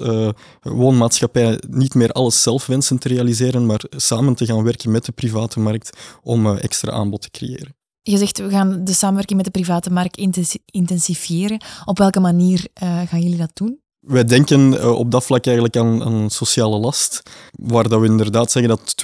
woonmaatschappij 0.62 1.60
niet 1.70 1.94
meer 1.94 2.12
alles 2.12 2.42
zelf 2.42 2.66
wensen 2.66 2.98
te 2.98 3.08
realiseren, 3.08 3.66
maar 3.66 3.84
samen 3.90 4.36
te 4.36 4.46
gaan 4.46 4.64
werken 4.64 4.92
met 4.92 5.06
de 5.06 5.12
private 5.12 5.60
markt 5.60 5.98
om 6.24 6.58
extra 6.58 6.92
aanbod 6.92 7.22
te 7.22 7.30
creëren. 7.30 7.81
Je 8.04 8.18
zegt, 8.18 8.38
we 8.38 8.50
gaan 8.50 8.84
de 8.84 8.94
samenwerking 8.94 9.38
met 9.44 9.54
de 9.54 9.60
private 9.60 9.92
markt 9.92 10.18
intensifieren. 10.66 11.62
Op 11.86 11.98
welke 11.98 12.20
manier 12.20 12.68
uh, 12.84 13.02
gaan 13.08 13.22
jullie 13.22 13.38
dat 13.38 13.52
doen? 13.54 13.80
Wij 14.00 14.24
denken 14.24 14.74
uh, 14.74 14.92
op 14.92 15.12
dat 15.12 15.24
vlak 15.24 15.46
eigenlijk 15.46 15.78
aan, 15.78 16.04
aan 16.04 16.30
sociale 16.30 16.78
last, 16.78 17.24
waar 17.52 17.90
dat 17.90 18.00
we 18.00 18.06
inderdaad 18.06 18.52
zeggen 18.52 18.72
dat 18.72 18.96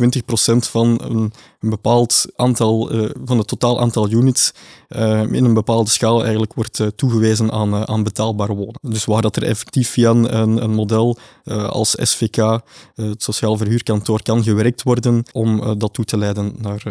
20% 0.53 0.55
van 0.57 1.01
een, 1.03 1.33
een, 1.59 1.69
bepaald 1.69 2.25
aantal, 2.35 2.93
uh, 2.93 3.09
van 3.25 3.37
het 3.37 3.47
totaal 3.47 3.79
aantal 3.79 4.11
units 4.11 4.51
in 5.31 5.45
een 5.45 5.53
bepaalde 5.53 5.89
schaal 5.89 6.21
eigenlijk 6.21 6.53
wordt 6.53 6.81
toegewezen 6.95 7.51
aan, 7.51 7.87
aan 7.87 8.03
betaalbaar 8.03 8.55
wonen. 8.55 8.79
Dus 8.81 9.05
waar 9.05 9.21
dat 9.21 9.35
er 9.35 9.43
effectief 9.43 9.89
via 9.89 10.09
een, 10.09 10.63
een 10.63 10.73
model 10.73 11.17
als 11.69 11.95
SVK, 12.01 12.61
het 12.95 13.23
Sociaal 13.23 13.57
Verhuurkantoor, 13.57 14.21
kan 14.21 14.43
gewerkt 14.43 14.83
worden 14.83 15.23
om 15.31 15.79
dat 15.79 15.93
toe 15.93 16.05
te 16.05 16.17
leiden 16.17 16.53
naar, 16.57 16.83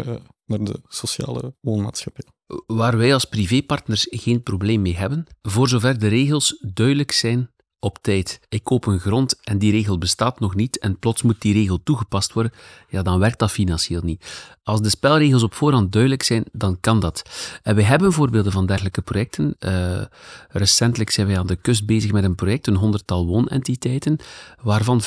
naar 0.47 0.65
de 0.65 0.81
sociale 0.89 1.55
woonmaatschappij 1.61 2.25
waar 2.67 2.97
wij 2.97 3.13
als 3.13 3.25
privépartners 3.25 4.07
geen 4.11 4.43
probleem 4.43 4.83
mee 4.83 4.97
hebben, 4.97 5.27
voor 5.43 5.69
zover 5.69 5.99
de 5.99 6.09
regels 6.09 6.65
duidelijk 6.75 7.13
zijn 7.13 7.51
op 7.79 7.99
tijd. 8.01 8.41
Ik 8.49 8.65
koop 8.65 8.87
een 8.87 8.99
grond 8.99 9.41
en 9.41 9.59
die 9.59 9.73
regel 9.73 9.99
bestaat 9.99 10.41
nog 10.41 10.55
niet 10.55 10.79
en 10.79 10.99
plots 10.99 11.23
moet 11.23 11.41
die 11.41 11.53
regel 11.53 11.83
toegepast 11.83 12.33
worden, 12.33 12.53
ja, 12.89 13.03
dan 13.03 13.19
werkt 13.19 13.39
dat 13.39 13.51
financieel 13.51 14.01
niet. 14.03 14.55
Als 14.63 14.81
de 14.81 14.89
spelregels 14.89 15.43
op 15.43 15.55
voorhand 15.55 15.93
duidelijk 15.93 16.23
zijn, 16.23 16.45
dan 16.53 16.81
kan 16.81 17.01
dat. 17.01 17.23
En 17.63 17.75
we 17.75 17.83
hebben 17.83 18.13
voorbeelden 18.13 18.53
van 18.53 18.67
dergelijke 18.67 19.03
projecten. 19.03 19.57
Uh, 19.59 20.03
recentelijk 20.49 21.11
zijn 21.11 21.27
wij 21.27 21.39
aan 21.39 21.47
de 21.47 21.57
kust 21.57 21.87
bezig 21.87 22.13
met 22.13 22.25
een 22.25 22.35
project, 22.35 22.67
een 22.67 22.77
honderdtal 22.77 23.27
woonentiteiten, 23.27 24.17
waarvan 24.63 25.03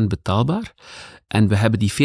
40% 0.00 0.06
betaalbaar. 0.06 0.74
En 1.26 1.48
we 1.48 1.56
hebben 1.56 1.78
die 1.78 1.92
40% 1.92 1.96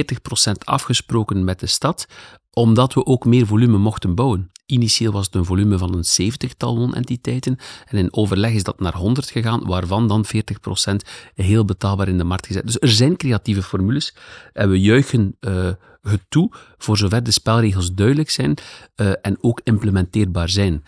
afgesproken 0.63 1.44
met 1.44 1.60
de 1.60 1.68
stad, 1.68 2.08
omdat 2.53 2.93
we 2.93 3.05
ook 3.05 3.25
meer 3.25 3.46
volume 3.46 3.77
mochten 3.77 4.15
bouwen. 4.15 4.51
Initieel 4.65 5.12
was 5.12 5.25
het 5.25 5.36
een 5.36 5.46
volume 5.46 5.77
van 5.77 5.96
een 5.96 6.03
zeventigtal 6.03 6.77
woonentiteiten 6.77 7.58
en 7.86 7.98
in 7.98 8.13
overleg 8.13 8.51
is 8.53 8.63
dat 8.63 8.79
naar 8.79 8.96
100 8.96 9.29
gegaan, 9.29 9.65
waarvan 9.65 10.08
dan 10.08 10.25
40% 10.25 10.29
heel 11.36 11.65
betaalbaar 11.65 12.08
in 12.08 12.17
de 12.17 12.24
markt 12.24 12.48
gezet. 12.48 12.65
Dus 12.65 12.79
er 12.79 12.91
zijn 12.91 13.17
creatieve 13.17 13.63
formules 13.63 14.15
en 14.53 14.70
we 14.70 14.81
juichen 14.81 15.38
uh, 15.39 15.70
het 16.01 16.22
toe 16.29 16.51
voor 16.77 16.98
zover 16.98 17.24
de 17.24 17.31
spelregels 17.31 17.93
duidelijk 17.93 18.29
zijn 18.29 18.58
uh, 18.96 19.12
en 19.22 19.38
ook 19.41 19.62
implementeerbaar 19.63 20.50
zijn. 20.50 20.84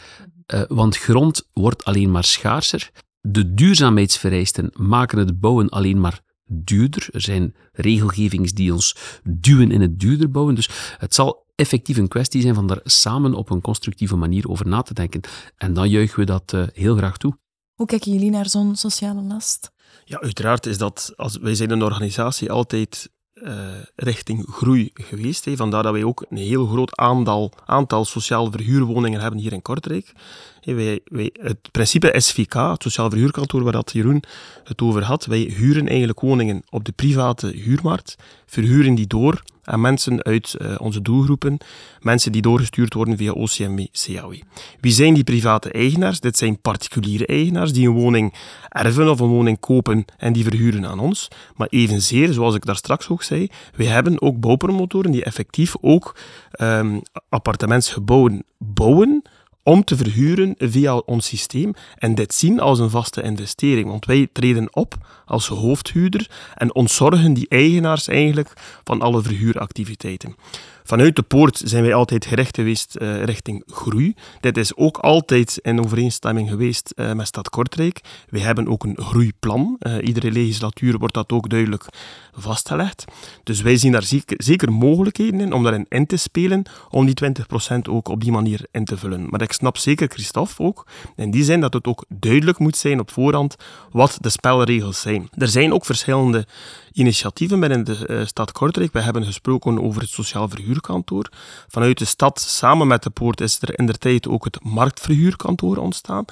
Uh, 0.53 0.61
want 0.67 0.97
grond 0.97 1.49
wordt 1.53 1.83
alleen 1.83 2.11
maar 2.11 2.23
schaarser. 2.23 2.91
De 3.21 3.53
duurzaamheidsvereisten 3.53 4.71
maken 4.73 5.17
het 5.17 5.39
bouwen 5.39 5.69
alleen 5.69 5.99
maar 5.99 6.21
duurder. 6.45 7.07
Er 7.11 7.21
zijn 7.21 7.55
regelgevings 7.71 8.53
die 8.53 8.73
ons 8.73 8.95
duwen 9.23 9.71
in 9.71 9.81
het 9.81 9.99
duurder 9.99 10.31
bouwen. 10.31 10.55
Dus 10.55 10.69
het 10.97 11.13
zal 11.13 11.45
effectief 11.63 11.97
een 11.97 12.07
kwestie 12.07 12.41
zijn 12.41 12.55
van 12.55 12.67
daar 12.67 12.79
samen 12.83 13.33
op 13.33 13.49
een 13.49 13.61
constructieve 13.61 14.15
manier 14.15 14.49
over 14.49 14.67
na 14.67 14.81
te 14.81 14.93
denken. 14.93 15.21
En 15.57 15.73
dan 15.73 15.89
juichen 15.89 16.19
we 16.19 16.25
dat 16.25 16.51
uh, 16.55 16.63
heel 16.73 16.95
graag 16.95 17.17
toe. 17.17 17.37
Hoe 17.73 17.87
kijken 17.87 18.11
jullie 18.11 18.29
naar 18.29 18.49
zo'n 18.49 18.75
sociale 18.75 19.21
last? 19.21 19.71
Ja, 20.05 20.21
uiteraard 20.21 20.65
is 20.65 20.77
dat, 20.77 21.13
als, 21.15 21.37
wij 21.37 21.55
zijn 21.55 21.71
een 21.71 21.83
organisatie 21.83 22.51
altijd 22.51 23.09
uh, 23.33 23.51
richting 23.95 24.45
groei 24.49 24.89
geweest. 24.93 25.45
Hè. 25.45 25.55
Vandaar 25.55 25.83
dat 25.83 25.91
wij 25.91 26.03
ook 26.03 26.25
een 26.29 26.37
heel 26.37 26.65
groot 26.65 26.95
aantal, 26.97 27.51
aantal 27.65 28.05
sociale 28.05 28.51
verhuurwoningen 28.51 29.21
hebben 29.21 29.39
hier 29.39 29.53
in 29.53 29.61
Kortrijk. 29.61 30.13
Wij, 30.61 30.99
wij, 31.05 31.29
het 31.33 31.71
principe 31.71 32.13
SVK, 32.17 32.53
het 32.53 32.81
Sociaal 32.81 33.09
Verhuurkantoor 33.09 33.63
waar 33.63 33.71
dat 33.71 33.91
Jeroen 33.91 34.23
het 34.63 34.81
over 34.81 35.03
had, 35.03 35.25
wij 35.25 35.39
huren 35.39 35.87
eigenlijk 35.87 36.19
woningen 36.19 36.63
op 36.69 36.83
de 36.83 36.91
private 36.91 37.47
huurmarkt, 37.47 38.15
verhuren 38.45 38.95
die 38.95 39.07
door 39.07 39.43
aan 39.63 39.81
mensen 39.81 40.23
uit 40.23 40.55
uh, 40.61 40.75
onze 40.77 41.01
doelgroepen, 41.01 41.57
mensen 41.99 42.31
die 42.31 42.41
doorgestuurd 42.41 42.93
worden 42.93 43.17
via 43.17 43.31
OCMW, 43.31 43.85
CAW. 43.91 44.33
Wie 44.79 44.91
zijn 44.91 45.13
die 45.13 45.23
private 45.23 45.71
eigenaars? 45.71 46.19
Dit 46.19 46.37
zijn 46.37 46.61
particuliere 46.61 47.25
eigenaars 47.25 47.73
die 47.73 47.87
een 47.87 47.93
woning 47.93 48.33
erven 48.69 49.09
of 49.09 49.19
een 49.19 49.27
woning 49.27 49.59
kopen 49.59 50.05
en 50.17 50.33
die 50.33 50.43
verhuren 50.43 50.85
aan 50.85 50.99
ons. 50.99 51.27
Maar 51.55 51.67
evenzeer, 51.67 52.33
zoals 52.33 52.55
ik 52.55 52.65
daar 52.65 52.75
straks 52.75 53.09
ook 53.09 53.23
zei, 53.23 53.47
wij 53.75 53.85
hebben 53.85 54.21
ook 54.21 54.39
bouwpromotoren 54.39 55.11
die 55.11 55.23
effectief 55.23 55.75
ook 55.81 56.15
um, 56.59 57.01
appartementsgebouwen 57.29 58.43
bouwen 58.57 59.21
om 59.63 59.83
te 59.83 59.97
verhuren 59.97 60.55
via 60.57 60.97
ons 60.97 61.27
systeem 61.27 61.73
en 61.95 62.15
dit 62.15 62.33
zien 62.33 62.59
als 62.59 62.79
een 62.79 62.89
vaste 62.89 63.21
investering. 63.21 63.89
Want 63.89 64.05
wij 64.05 64.27
treden 64.33 64.75
op 64.75 64.95
als 65.25 65.47
hoofdhuurder 65.47 66.29
en 66.55 66.75
ontzorgen 66.75 67.33
die 67.33 67.47
eigenaars 67.49 68.07
eigenlijk 68.07 68.53
van 68.83 69.01
alle 69.01 69.21
verhuuractiviteiten. 69.21 70.35
Vanuit 70.83 71.15
de 71.15 71.21
poort 71.21 71.61
zijn 71.65 71.83
wij 71.83 71.93
altijd 71.93 72.25
gericht 72.25 72.55
geweest 72.55 72.95
uh, 72.99 73.23
richting 73.23 73.63
groei. 73.67 74.15
Dit 74.39 74.57
is 74.57 74.75
ook 74.75 74.97
altijd 74.97 75.59
in 75.61 75.83
overeenstemming 75.83 76.49
geweest 76.49 76.93
uh, 76.95 77.13
met 77.13 77.27
Stad 77.27 77.49
Kortrijk. 77.49 78.01
We 78.29 78.39
hebben 78.39 78.67
ook 78.67 78.83
een 78.83 78.97
groeiplan. 78.97 79.77
Uh, 79.79 79.95
iedere 80.01 80.31
legislatuur 80.31 80.97
wordt 80.97 81.13
dat 81.13 81.31
ook 81.31 81.49
duidelijk 81.49 81.85
vastgelegd. 82.31 83.05
Dus 83.43 83.61
wij 83.61 83.77
zien 83.77 83.91
daar 83.91 84.09
zeker, 84.27 84.71
mogelijkheden 84.71 85.39
in 85.39 85.53
om 85.53 85.63
daarin 85.63 85.85
in 85.89 86.05
te 86.05 86.17
spelen, 86.17 86.63
om 86.89 87.05
die 87.05 87.33
20% 87.75 87.77
ook 87.89 88.07
op 88.07 88.21
die 88.21 88.31
manier 88.31 88.65
in 88.71 88.85
te 88.85 88.97
vullen. 88.97 89.27
Maar 89.29 89.41
ik 89.41 89.51
snap 89.51 89.77
zeker, 89.77 90.07
Christophe, 90.07 90.63
ook, 90.63 90.87
in 91.15 91.31
die 91.31 91.43
zin 91.43 91.59
dat 91.59 91.73
het 91.73 91.87
ook 91.87 92.05
duidelijk 92.09 92.59
moet 92.59 92.77
zijn 92.77 92.99
op 92.99 93.11
voorhand 93.11 93.55
wat 93.91 94.17
de 94.21 94.29
spelregels 94.29 95.01
Er 95.31 95.47
zijn 95.47 95.73
ook 95.73 95.85
verschillende 95.85 96.45
initiatieven 96.91 97.59
binnen 97.59 97.83
de 97.83 98.07
uh, 98.07 98.25
stad 98.25 98.51
Kortrijk. 98.51 98.93
We 98.93 99.01
hebben 99.01 99.25
gesproken 99.25 99.81
over 99.81 100.01
het 100.01 100.09
sociaal 100.09 100.49
verhuurkantoor. 100.49 101.29
Vanuit 101.67 101.97
de 101.97 102.05
stad, 102.05 102.39
samen 102.39 102.87
met 102.87 103.03
de 103.03 103.09
poort, 103.09 103.41
is 103.41 103.61
er 103.61 103.79
in 103.79 103.85
der 103.85 103.97
tijd 103.97 104.27
ook 104.27 104.43
het 104.43 104.63
marktverhuurkantoor 104.63 105.77
ontstaan. 105.77 106.25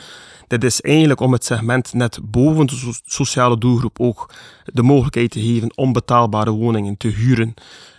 Dit 0.47 0.63
is 0.63 0.81
eigenlijk 0.81 1.19
om 1.19 1.31
het 1.31 1.45
segment 1.45 1.93
net 1.93 2.19
boven 2.23 2.65
de 2.65 2.93
sociale 3.05 3.57
doelgroep 3.57 3.99
ook 3.99 4.29
de 4.65 4.81
mogelijkheid 4.81 5.31
te 5.31 5.41
geven 5.41 5.77
om 5.77 5.93
betaalbare 5.93 6.51
woningen 6.51 6.97
te 6.97 7.07
huren. 7.07 7.53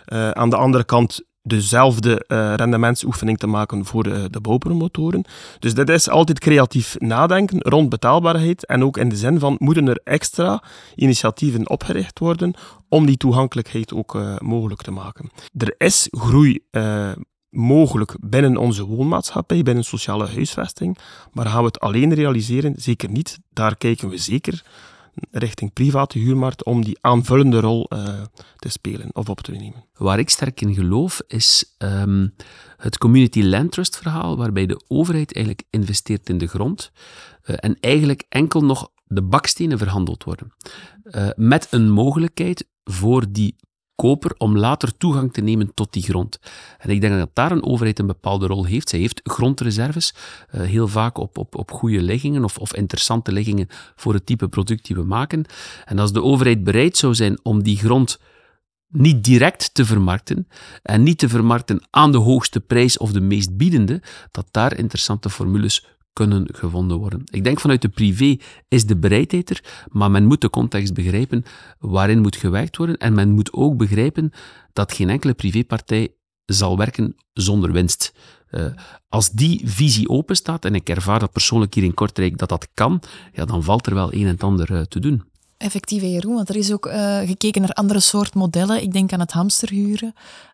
Uh, 0.05 0.29
aan 0.31 0.49
de 0.49 0.55
andere 0.55 0.83
kant 0.83 1.21
dezelfde 1.43 2.25
uh, 2.27 2.53
rendementsoefening 2.55 3.37
te 3.37 3.47
maken 3.47 3.85
voor 3.85 4.03
de, 4.03 4.27
de 4.29 4.41
bouwpromotoren. 4.41 5.25
Dus 5.59 5.73
dit 5.73 5.89
is 5.89 6.09
altijd 6.09 6.39
creatief 6.39 6.95
nadenken 6.99 7.61
rond 7.61 7.89
betaalbaarheid 7.89 8.65
en 8.65 8.83
ook 8.83 8.97
in 8.97 9.09
de 9.09 9.15
zin 9.15 9.39
van 9.39 9.55
moeten 9.59 9.87
er 9.87 10.01
extra 10.03 10.63
initiatieven 10.95 11.69
opgericht 11.69 12.19
worden 12.19 12.53
om 12.89 13.05
die 13.05 13.17
toegankelijkheid 13.17 13.93
ook 13.93 14.15
uh, 14.15 14.37
mogelijk 14.37 14.81
te 14.81 14.91
maken. 14.91 15.29
Er 15.57 15.75
is 15.77 16.07
groei 16.11 16.59
mogelijk 17.49 18.15
binnen 18.19 18.57
onze 18.57 18.85
woonmaatschappij, 18.85 19.63
binnen 19.63 19.83
sociale 19.83 20.27
huisvesting, 20.27 20.97
maar 21.31 21.45
gaan 21.45 21.59
we 21.59 21.65
het 21.65 21.79
alleen 21.79 22.13
realiseren? 22.13 22.73
Zeker 22.77 23.09
niet. 23.09 23.39
Daar 23.49 23.77
kijken 23.77 24.09
we 24.09 24.17
zeker 24.17 24.63
richting 25.31 25.73
private 25.73 26.19
huurmarkt 26.19 26.63
om 26.63 26.83
die 26.83 26.97
aanvullende 27.01 27.59
rol 27.59 27.89
uh, 27.93 28.21
te 28.55 28.69
spelen 28.69 29.09
of 29.15 29.29
op 29.29 29.41
te 29.41 29.51
nemen. 29.51 29.85
Waar 29.93 30.19
ik 30.19 30.29
sterk 30.29 30.61
in 30.61 30.73
geloof 30.73 31.21
is 31.27 31.75
um, 31.77 32.35
het 32.77 32.97
Community 32.97 33.41
Land 33.41 33.71
Trust 33.71 33.97
verhaal, 33.97 34.37
waarbij 34.37 34.65
de 34.65 34.81
overheid 34.87 35.33
eigenlijk 35.33 35.67
investeert 35.69 36.29
in 36.29 36.37
de 36.37 36.47
grond 36.47 36.91
uh, 37.45 37.55
en 37.59 37.77
eigenlijk 37.79 38.25
enkel 38.29 38.61
nog 38.61 38.91
de 39.05 39.21
bakstenen 39.21 39.77
verhandeld 39.77 40.23
worden. 40.23 40.53
Uh, 41.03 41.29
met 41.35 41.67
een 41.69 41.89
mogelijkheid 41.89 42.67
voor 42.83 43.25
die 43.31 43.55
koper 43.95 44.35
om 44.37 44.57
later 44.57 44.97
toegang 44.97 45.33
te 45.33 45.41
nemen 45.41 45.73
tot 45.73 45.93
die 45.93 46.03
grond. 46.03 46.39
En 46.77 46.89
ik 46.89 47.01
denk 47.01 47.17
dat 47.17 47.29
daar 47.33 47.51
een 47.51 47.63
overheid 47.63 47.99
een 47.99 48.07
bepaalde 48.07 48.47
rol 48.47 48.65
heeft. 48.65 48.89
Zij 48.89 48.99
heeft 48.99 49.21
grondreserves, 49.23 50.13
uh, 50.55 50.61
heel 50.61 50.87
vaak 50.87 51.17
op, 51.17 51.37
op, 51.37 51.55
op 51.55 51.71
goede 51.71 52.01
liggingen 52.01 52.43
of, 52.43 52.57
of 52.57 52.75
interessante 52.75 53.31
liggingen 53.31 53.67
voor 53.95 54.13
het 54.13 54.25
type 54.25 54.47
product 54.47 54.85
die 54.85 54.95
we 54.95 55.03
maken. 55.03 55.45
En 55.85 55.99
als 55.99 56.13
de 56.13 56.23
overheid 56.23 56.63
bereid 56.63 56.97
zou 56.97 57.15
zijn 57.15 57.39
om 57.43 57.63
die 57.63 57.77
grond 57.77 58.19
niet 58.87 59.23
direct 59.23 59.73
te 59.73 59.85
vermarkten 59.85 60.47
en 60.81 61.03
niet 61.03 61.17
te 61.17 61.29
vermarkten 61.29 61.81
aan 61.89 62.11
de 62.11 62.17
hoogste 62.17 62.59
prijs 62.59 62.97
of 62.97 63.11
de 63.11 63.21
meest 63.21 63.57
biedende, 63.57 64.01
dat 64.31 64.47
daar 64.51 64.77
interessante 64.77 65.29
formules 65.29 65.85
kunnen 66.13 66.47
gevonden 66.51 66.97
worden. 66.97 67.21
Ik 67.25 67.43
denk 67.43 67.59
vanuit 67.59 67.81
de 67.81 67.89
privé 67.89 68.37
is 68.67 68.85
de 68.85 68.97
bereidheid 68.97 69.49
er, 69.49 69.87
maar 69.91 70.11
men 70.11 70.25
moet 70.25 70.41
de 70.41 70.49
context 70.49 70.93
begrijpen 70.93 71.43
waarin 71.79 72.21
moet 72.21 72.35
gewerkt 72.35 72.77
worden 72.77 72.97
en 72.97 73.13
men 73.13 73.29
moet 73.29 73.53
ook 73.53 73.77
begrijpen 73.77 74.31
dat 74.73 74.93
geen 74.93 75.09
enkele 75.09 75.33
privépartij 75.33 76.15
zal 76.45 76.77
werken 76.77 77.15
zonder 77.33 77.71
winst. 77.71 78.13
Uh, 78.51 78.65
als 79.09 79.29
die 79.29 79.61
visie 79.65 80.09
openstaat, 80.09 80.65
en 80.65 80.75
ik 80.75 80.89
ervaar 80.89 81.19
dat 81.19 81.31
persoonlijk 81.31 81.73
hier 81.73 81.83
in 81.83 81.93
Kortrijk 81.93 82.37
dat 82.37 82.49
dat 82.49 82.67
kan, 82.73 83.01
ja, 83.33 83.45
dan 83.45 83.63
valt 83.63 83.87
er 83.87 83.93
wel 83.93 84.13
een 84.13 84.27
en 84.27 84.39
ander 84.39 84.71
uh, 84.71 84.81
te 84.81 84.99
doen. 84.99 85.23
Effectief, 85.57 86.01
Jeroen, 86.01 86.35
want 86.35 86.49
er 86.49 86.55
is 86.55 86.71
ook 86.71 86.85
uh, 86.85 87.19
gekeken 87.19 87.61
naar 87.61 87.69
andere 87.69 87.99
soort 87.99 88.33
modellen. 88.33 88.81
Ik 88.81 88.91
denk 88.91 89.13
aan 89.13 89.19
het 89.19 89.31
hamsterhuren, 89.31 90.13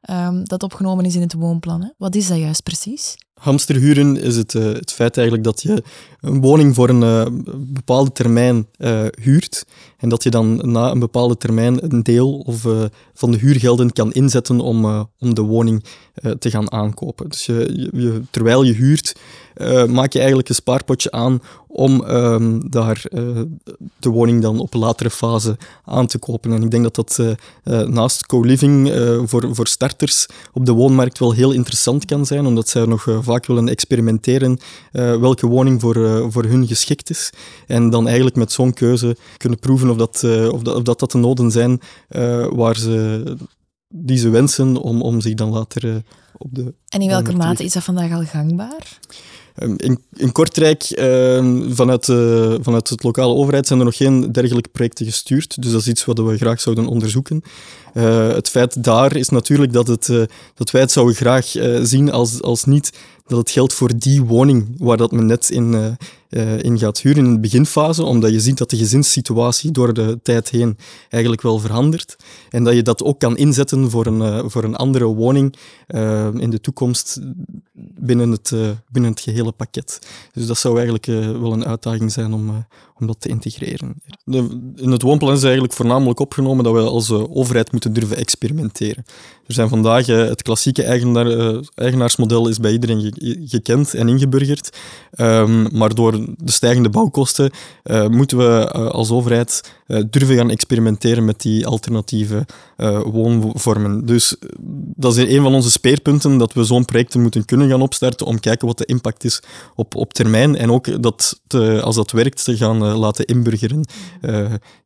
um, 0.09 0.43
dat 0.43 0.63
opgenomen 0.63 1.05
is 1.05 1.15
in 1.15 1.21
het 1.21 1.33
woonplan. 1.33 1.81
Hè. 1.81 1.89
Wat 1.97 2.15
is 2.15 2.27
dat 2.27 2.37
juist 2.37 2.63
precies? 2.63 3.15
Hamsterhuren 3.39 4.21
is 4.21 4.35
het, 4.35 4.53
uh, 4.53 4.63
het 4.63 4.91
feit 4.91 5.17
eigenlijk 5.17 5.47
dat 5.47 5.61
je 5.61 5.83
een 6.21 6.41
woning 6.41 6.75
voor 6.75 6.89
een 6.89 7.01
uh, 7.01 7.25
bepaalde 7.57 8.11
termijn 8.11 8.67
uh, 8.77 9.05
huurt 9.21 9.65
en 9.97 10.09
dat 10.09 10.23
je 10.23 10.29
dan 10.29 10.71
na 10.71 10.91
een 10.91 10.99
bepaalde 10.99 11.37
termijn 11.37 11.93
een 11.93 12.03
deel 12.03 12.37
of, 12.37 12.67
van 13.13 13.31
de 13.31 13.37
huurgelden 13.37 13.93
kan 13.93 14.11
inzetten 14.11 14.59
om, 14.59 15.07
om 15.19 15.33
de 15.33 15.41
woning 15.41 15.83
te 16.39 16.49
gaan 16.49 16.71
aankopen. 16.71 17.29
Dus 17.29 17.45
je, 17.45 17.89
je, 17.93 18.21
terwijl 18.29 18.63
je 18.63 18.73
huurt, 18.73 19.15
maak 19.87 20.13
je 20.13 20.17
eigenlijk 20.17 20.49
een 20.49 20.55
spaarpotje 20.55 21.11
aan 21.11 21.41
om 21.67 22.03
um, 22.03 22.69
daar 22.69 23.03
de 23.99 24.09
woning 24.09 24.41
dan 24.41 24.59
op 24.59 24.73
latere 24.73 25.09
fase 25.09 25.57
aan 25.85 26.07
te 26.07 26.17
kopen. 26.17 26.53
En 26.53 26.63
ik 26.63 26.71
denk 26.71 26.83
dat 26.83 26.95
dat 26.95 27.37
naast 27.87 28.25
co-living 28.25 28.93
voor, 29.25 29.55
voor 29.55 29.67
starters 29.67 30.25
op 30.53 30.65
de 30.65 30.71
woonmarkt 30.71 31.19
wel 31.19 31.31
heel 31.31 31.51
interessant 31.51 32.05
kan 32.05 32.25
zijn, 32.25 32.45
omdat 32.45 32.69
zij 32.69 32.85
nog 32.85 33.03
vaak 33.29 33.45
willen 33.45 33.67
experimenteren 33.67 34.51
uh, 34.51 35.17
welke 35.19 35.47
woning 35.47 35.81
voor, 35.81 35.97
uh, 35.97 36.25
voor 36.29 36.43
hun 36.43 36.67
geschikt 36.67 37.09
is. 37.09 37.29
En 37.67 37.89
dan 37.89 38.05
eigenlijk 38.05 38.35
met 38.35 38.51
zo'n 38.51 38.73
keuze 38.73 39.17
kunnen 39.37 39.59
proeven 39.59 39.89
of 39.89 39.97
dat, 39.97 40.21
uh, 40.25 40.51
of 40.51 40.61
dat, 40.61 40.75
of 40.75 40.83
dat, 40.83 40.99
dat 40.99 41.11
de 41.11 41.17
noden 41.17 41.51
zijn 41.51 41.81
waar 42.49 42.77
ze, 42.77 43.23
die 43.87 44.17
ze 44.17 44.29
wensen 44.29 44.77
om, 44.77 45.01
om 45.01 45.21
zich 45.21 45.33
dan 45.33 45.49
later 45.49 46.03
op 46.37 46.55
de... 46.55 46.73
En 46.87 47.01
in 47.01 47.07
welke 47.07 47.35
mate 47.35 47.63
is 47.63 47.73
dat 47.73 47.83
vandaag 47.83 48.11
al 48.11 48.23
gangbaar? 48.23 48.99
Ehm, 49.59 49.73
in, 49.77 49.99
in, 50.15 50.31
Kortrijk, 50.31 50.83
ehm, 50.83 51.71
vanuit, 51.71 52.07
uh, 52.07 52.53
vanuit 52.61 52.89
het 52.89 53.03
lokale 53.03 53.33
overheid, 53.33 53.67
zijn 53.67 53.79
er 53.79 53.85
nog 53.85 53.97
geen 53.97 54.31
dergelijke 54.31 54.69
projecten 54.69 55.05
gestuurd. 55.05 55.61
Dus 55.61 55.71
dat 55.71 55.81
is 55.81 55.87
iets 55.87 56.05
wat 56.05 56.19
we 56.19 56.37
graag 56.37 56.61
zouden 56.61 56.87
onderzoeken. 56.87 57.41
Uh, 57.99 58.27
het 58.27 58.49
feit 58.49 58.83
daar 58.83 59.15
is 59.15 59.29
natuurlijk 59.29 59.73
dat, 59.73 59.87
het, 59.87 60.07
uh, 60.07 60.23
dat 60.55 60.71
wij 60.71 60.81
het 60.81 60.91
zouden 60.91 61.15
graag 61.15 61.45
zien 61.81 62.11
als, 62.11 62.41
als 62.41 62.65
niet 62.65 62.97
dat 63.27 63.37
het 63.37 63.51
geldt 63.51 63.73
voor 63.73 63.91
die 63.97 64.23
woning 64.23 64.75
waar 64.77 64.97
dat 64.97 65.11
men 65.11 65.25
net 65.25 65.49
in, 65.49 65.97
in 66.61 66.79
gaat 66.79 66.99
huren 66.99 67.25
in 67.25 67.33
de 67.33 67.39
beginfase, 67.39 68.03
omdat 68.03 68.31
je 68.31 68.39
ziet 68.39 68.57
dat 68.57 68.69
de 68.69 68.77
gezinssituatie 68.77 69.71
door 69.71 69.93
de 69.93 70.19
tijd 70.23 70.49
heen 70.49 70.77
eigenlijk 71.09 71.41
wel 71.41 71.59
verandert. 71.59 72.15
En 72.49 72.63
dat 72.63 72.73
je 72.73 72.81
dat 72.81 73.03
ook 73.03 73.19
kan 73.19 73.37
inzetten 73.37 73.89
voor 73.89 74.05
een, 74.05 74.49
voor 74.49 74.63
een 74.63 74.75
andere 74.75 75.05
woning 75.05 75.55
in 76.37 76.49
de 76.49 76.61
toekomst 76.61 77.19
binnen 77.99 78.31
het, 78.31 78.53
binnen 78.91 79.11
het 79.11 79.21
gehele 79.21 79.51
pakket. 79.51 79.99
Dus 80.31 80.47
dat 80.47 80.57
zou 80.57 80.73
eigenlijk 80.75 81.05
wel 81.41 81.53
een 81.53 81.65
uitdaging 81.65 82.11
zijn 82.11 82.33
om, 82.33 82.65
om 82.99 83.07
dat 83.07 83.21
te 83.21 83.29
integreren. 83.29 84.01
in 84.75 84.91
het 84.91 85.01
woonplan 85.01 85.33
is 85.33 85.43
eigenlijk 85.43 85.73
voornamelijk 85.73 86.19
opgenomen 86.19 86.63
dat 86.63 86.73
we 86.73 86.79
als 86.79 87.11
overheid 87.11 87.71
moeten 87.71 87.93
durven 87.93 88.17
experimenteren. 88.17 89.05
Er 89.49 89.55
zijn 89.55 89.69
vandaag 89.69 90.05
het 90.05 90.41
klassieke 90.41 90.83
eigenaar, 90.83 91.59
eigenaarsmodel 91.75 92.47
is 92.47 92.57
bij 92.57 92.71
iedereen 92.71 93.13
gekend 93.45 93.93
en 93.93 94.09
ingeburgerd. 94.09 94.77
Um, 95.17 95.77
maar 95.77 95.95
door 95.95 96.11
de 96.37 96.51
stijgende 96.51 96.89
bouwkosten 96.89 97.51
uh, 97.83 98.07
moeten 98.07 98.37
we 98.37 98.71
als 98.71 99.11
overheid 99.11 99.73
durven 100.09 100.35
gaan 100.35 100.49
experimenteren 100.49 101.25
met 101.25 101.41
die 101.41 101.67
alternatieve 101.67 102.45
woonvormen. 103.03 104.05
Dus 104.05 104.35
dat 104.95 105.17
is 105.17 105.35
een 105.35 105.41
van 105.41 105.53
onze 105.53 105.71
speerpunten, 105.71 106.37
dat 106.37 106.53
we 106.53 106.63
zo'n 106.63 106.85
projecten 106.85 107.21
moeten 107.21 107.45
kunnen 107.45 107.69
gaan 107.69 107.81
opstarten 107.81 108.25
om 108.25 108.39
kijken 108.39 108.67
wat 108.67 108.77
de 108.77 108.85
impact 108.85 109.23
is 109.23 109.41
op, 109.75 109.95
op 109.95 110.13
termijn. 110.13 110.55
En 110.55 110.71
ook 110.71 111.03
dat, 111.03 111.41
als 111.81 111.95
dat 111.95 112.11
werkt, 112.11 112.43
te 112.43 112.57
gaan 112.57 112.83
laten 112.83 113.25
inburgeren 113.25 113.85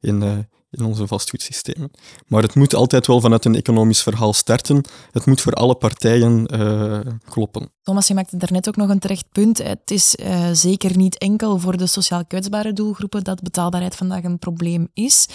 in 0.01 0.46
in 0.73 0.85
onze 0.85 1.07
vastgoedsystemen. 1.07 1.91
Maar 2.27 2.41
het 2.41 2.55
moet 2.55 2.75
altijd 2.75 3.07
wel 3.07 3.21
vanuit 3.21 3.45
een 3.45 3.55
economisch 3.55 4.01
verhaal 4.01 4.33
starten. 4.33 4.81
Het 5.11 5.25
moet 5.25 5.41
voor 5.41 5.53
alle 5.53 5.75
partijen 5.75 6.47
uh, 6.53 6.99
kloppen. 7.29 7.71
Thomas, 7.81 8.07
je 8.07 8.13
maakte 8.13 8.37
daarnet 8.37 8.67
ook 8.67 8.75
nog 8.75 8.89
een 8.89 8.99
terecht 8.99 9.25
punt. 9.31 9.57
Het 9.57 9.91
is 9.91 10.15
uh, 10.15 10.49
zeker 10.51 10.97
niet 10.97 11.17
enkel 11.17 11.59
voor 11.59 11.77
de 11.77 11.87
sociaal 11.87 12.25
kwetsbare 12.25 12.73
doelgroepen 12.73 13.23
dat 13.23 13.41
betaalbaarheid 13.41 13.95
vandaag 13.95 14.23
een 14.23 14.39
probleem 14.39 14.87
is. 14.93 15.27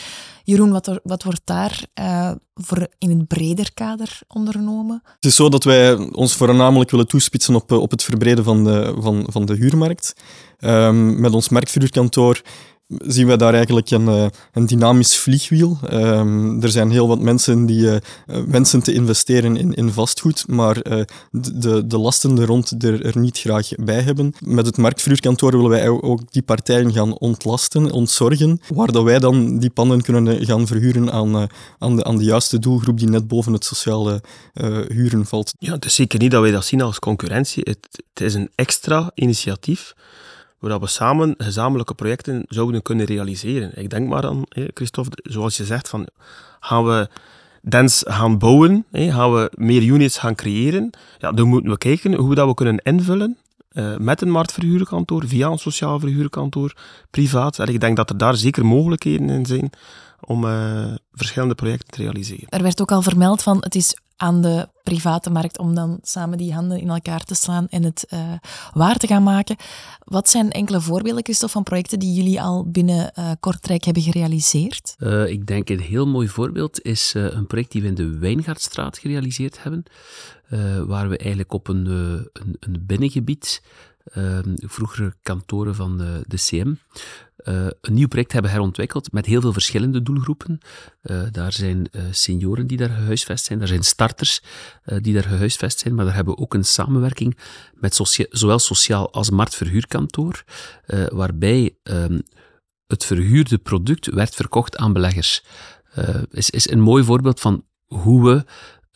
Jeroen, 0.45 0.71
wat, 0.71 0.87
er, 0.87 1.01
wat 1.03 1.23
wordt 1.23 1.41
daar 1.45 1.87
uh, 2.01 2.33
voor 2.55 2.89
in 2.99 3.11
een 3.11 3.27
breder 3.27 3.75
kader 3.75 4.21
ondernomen? 4.29 5.01
Het 5.05 5.25
is 5.25 5.37
zo 5.37 5.49
dat 5.49 5.65
wij 5.65 5.97
ons 5.97 6.35
voornamelijk 6.35 6.91
willen 6.91 7.07
toespitsen 7.07 7.55
op, 7.55 7.73
op 7.73 7.91
het 7.91 8.03
verbreden 8.03 8.45
van 8.45 8.65
de, 8.65 8.95
van, 8.99 9.27
van 9.31 9.47
de 9.47 9.55
huurmarkt. 9.55 10.15
Um, 10.61 11.21
met 11.21 11.35
ons 11.35 11.49
marktverhuurkantoor 11.49 12.43
zien 12.89 13.27
we 13.27 13.37
daar 13.37 13.55
eigenlijk 13.55 13.91
een, 13.91 14.09
eh, 14.09 14.27
een 14.53 14.67
dynamisch 14.67 15.17
vliegwiel. 15.17 15.79
Um, 15.93 16.63
er 16.63 16.69
zijn 16.69 16.91
heel 16.91 17.09
wat 17.09 17.21
mensen 17.21 17.67
die 17.67 17.81
uh, 17.81 17.97
wensen 18.27 18.83
te 18.83 18.93
investeren 18.93 19.57
in, 19.57 19.75
in 19.75 19.91
vastgoed, 19.91 20.49
maar 20.49 20.77
uh, 20.77 21.03
de, 21.31 21.87
de 21.87 21.99
lasten 21.99 22.39
er 22.39 22.47
rond 22.47 22.85
er, 22.85 23.19
niet 23.19 23.39
graag 23.39 23.69
bij 23.77 24.01
hebben. 24.01 24.35
Met 24.41 24.67
het 24.67 24.77
marktverhuurkantoor 24.77 25.51
willen 25.51 25.71
wij 25.71 25.89
ook 25.89 26.33
die 26.33 26.43
partijen 26.43 26.93
gaan 26.93 27.19
ontlasten, 27.19 27.91
ontzorgen, 27.91 28.61
waar 28.75 29.05
wij 29.05 29.19
dan 29.19 29.59
die 29.59 29.71
panden 29.71 30.03
kunnen 30.03 30.47
gaan 30.47 30.67
verhuren 30.67 31.13
aan, 31.13 31.49
aan, 31.79 31.97
de, 31.97 32.05
aan 32.05 32.17
de 32.17 32.25
juiste 32.25 32.59
doelgroep 32.59 32.99
die 32.99 33.09
net 33.09 33.29
boven 33.29 33.53
het 33.53 33.65
sociale 33.65 34.23
huren 34.89 35.27
valt. 35.27 35.55
Ja, 35.59 35.73
het 35.73 35.85
is 35.85 35.95
zeker 35.95 36.19
niet 36.19 36.31
dat 36.31 36.43
wij 36.43 36.51
dat 36.51 36.65
zien 36.65 36.83
als 36.83 36.99
concurrentie. 36.99 37.63
Het, 37.67 38.03
het 38.13 38.21
is 38.21 38.35
een 38.35 38.51
extra 38.55 39.11
initiatief 39.15 39.95
waar 40.59 40.81
we 40.81 40.87
samen 40.87 41.35
gezamenlijke 41.39 41.95
projecten 41.95 42.45
zouden 42.49 42.83
kunnen 42.83 43.07
realiseren. 43.07 43.71
Ik 43.75 43.91
denk 43.91 44.09
maar 44.09 44.27
aan, 44.27 44.43
Christophe, 44.75 45.19
zoals 45.23 45.57
je 45.57 45.65
zegt, 45.65 45.89
van, 45.89 46.07
gaan 46.61 46.85
we 46.85 47.09
dens 47.63 48.05
gaan 48.07 48.39
bouwen, 48.39 48.87
gaan 48.93 49.33
we 49.33 49.51
meer 49.55 49.83
units 49.83 50.19
gaan 50.19 50.35
creëren, 50.35 50.91
ja, 51.19 51.33
dan 51.33 51.49
moeten 51.49 51.71
we 51.71 51.79
kijken 51.79 52.15
hoe 52.15 52.35
dat 52.35 52.47
we 52.47 52.55
kunnen 52.55 52.79
invullen 52.83 53.39
uh, 53.73 53.97
met 53.97 54.23
een 54.23 54.31
marktverhuurkantoor, 54.31 55.27
via 55.27 55.49
een 55.49 55.59
sociaal 55.59 56.01
verhuurkantoor, 56.01 56.73
privaat. 57.11 57.59
En 57.59 57.67
ik 57.67 57.81
denk 57.81 57.97
dat 57.97 58.11
er 58.11 58.17
daar 58.17 58.37
zeker 58.37 58.67
mogelijkheden 58.67 59.29
in 59.29 59.47
zijn 59.47 59.71
om 60.21 60.45
uh, 60.45 60.95
verschillende 61.13 61.55
projecten 61.55 61.91
te 61.91 62.03
realiseren. 62.03 62.49
Er 62.49 62.63
werd 62.63 62.81
ook 62.81 62.93
al 62.93 63.03
vermeld 63.03 63.43
van 63.43 63.57
het 63.61 63.75
is 63.75 63.97
aan 64.19 64.41
de 64.41 64.69
private 64.83 65.31
markt 65.31 65.59
om 65.59 65.75
dan 65.75 65.99
samen 66.03 66.39
die 66.39 66.55
handen 66.55 66.81
in 66.81 66.89
elkaar 66.89 67.25
te 67.25 67.35
slaan 67.35 67.69
en 67.69 67.83
het 67.83 68.07
uh, 68.13 68.33
waar 68.73 68.97
te 68.97 69.07
gaan 69.07 69.23
maken. 69.23 69.57
Wat 70.05 70.29
zijn 70.29 70.51
enkele 70.51 70.81
voorbeelden, 70.81 71.25
Christophe, 71.25 71.55
van 71.55 71.63
projecten 71.63 71.99
die 71.99 72.15
jullie 72.15 72.41
al 72.41 72.71
binnen 72.71 73.13
uh, 73.19 73.31
Kortrijk 73.41 73.85
hebben 73.85 74.03
gerealiseerd? 74.03 74.95
Uh, 74.99 75.29
ik 75.29 75.47
denk 75.47 75.69
een 75.69 75.81
heel 75.81 76.07
mooi 76.07 76.29
voorbeeld 76.29 76.83
is 76.83 77.15
een 77.15 77.47
project 77.47 77.73
die 77.73 77.83
we 77.83 77.89
in 77.89 77.95
de 77.95 78.19
Wijngaardstraat 78.19 78.99
gerealiseerd 78.99 79.63
hebben, 79.63 79.85
waar 80.87 81.09
we 81.09 81.17
eigenlijk 81.17 81.53
op 81.53 81.69
een, 81.69 81.87
een, 81.87 82.57
een 82.61 82.87
binnengebied 82.87 83.61
Ehm, 84.13 84.55
vroegere 84.57 85.15
kantoren 85.23 85.75
van 85.75 85.99
de, 85.99 86.25
de 86.27 86.37
CM, 86.37 86.75
eh, 87.49 87.67
een 87.81 87.95
nieuw 87.95 88.09
project 88.09 88.33
hebben 88.33 88.51
herontwikkeld 88.51 89.13
met 89.13 89.27
heel 89.27 89.41
veel 89.41 89.53
verschillende 89.53 90.03
doelgroepen. 90.03 90.59
Uh, 91.03 91.23
daar 91.31 91.53
zijn 91.53 91.89
uh, 91.91 92.03
senioren 92.11 92.67
die 92.67 92.77
daar 92.77 92.89
gehuisvest 92.89 93.45
zijn, 93.45 93.59
daar 93.59 93.69
zijn 93.69 93.83
starters 93.83 94.43
die 94.85 95.15
daar 95.15 95.23
gehuisvest 95.23 95.79
zijn, 95.79 95.95
maar 95.95 96.05
daar 96.05 96.15
hebben 96.15 96.35
we 96.35 96.41
ook 96.41 96.55
een 96.55 96.65
samenwerking 96.65 97.39
met 97.75 98.01
zowel 98.31 98.59
sociaal 98.59 99.13
als 99.13 99.31
marktverhuurkantoor, 99.31 100.45
waarbij 101.09 101.77
um, 101.83 102.23
het 102.87 103.05
verhuurde 103.05 103.59
product 103.59 104.07
werd 104.07 104.35
verkocht 104.35 104.77
aan 104.77 104.93
beleggers. 104.93 105.45
is, 106.31 106.51
is 106.51 106.71
een 106.71 106.81
mooi 106.81 107.05
voorbeeld 107.05 107.41
van 107.41 107.65
hoe 107.87 108.25
we 108.25 108.45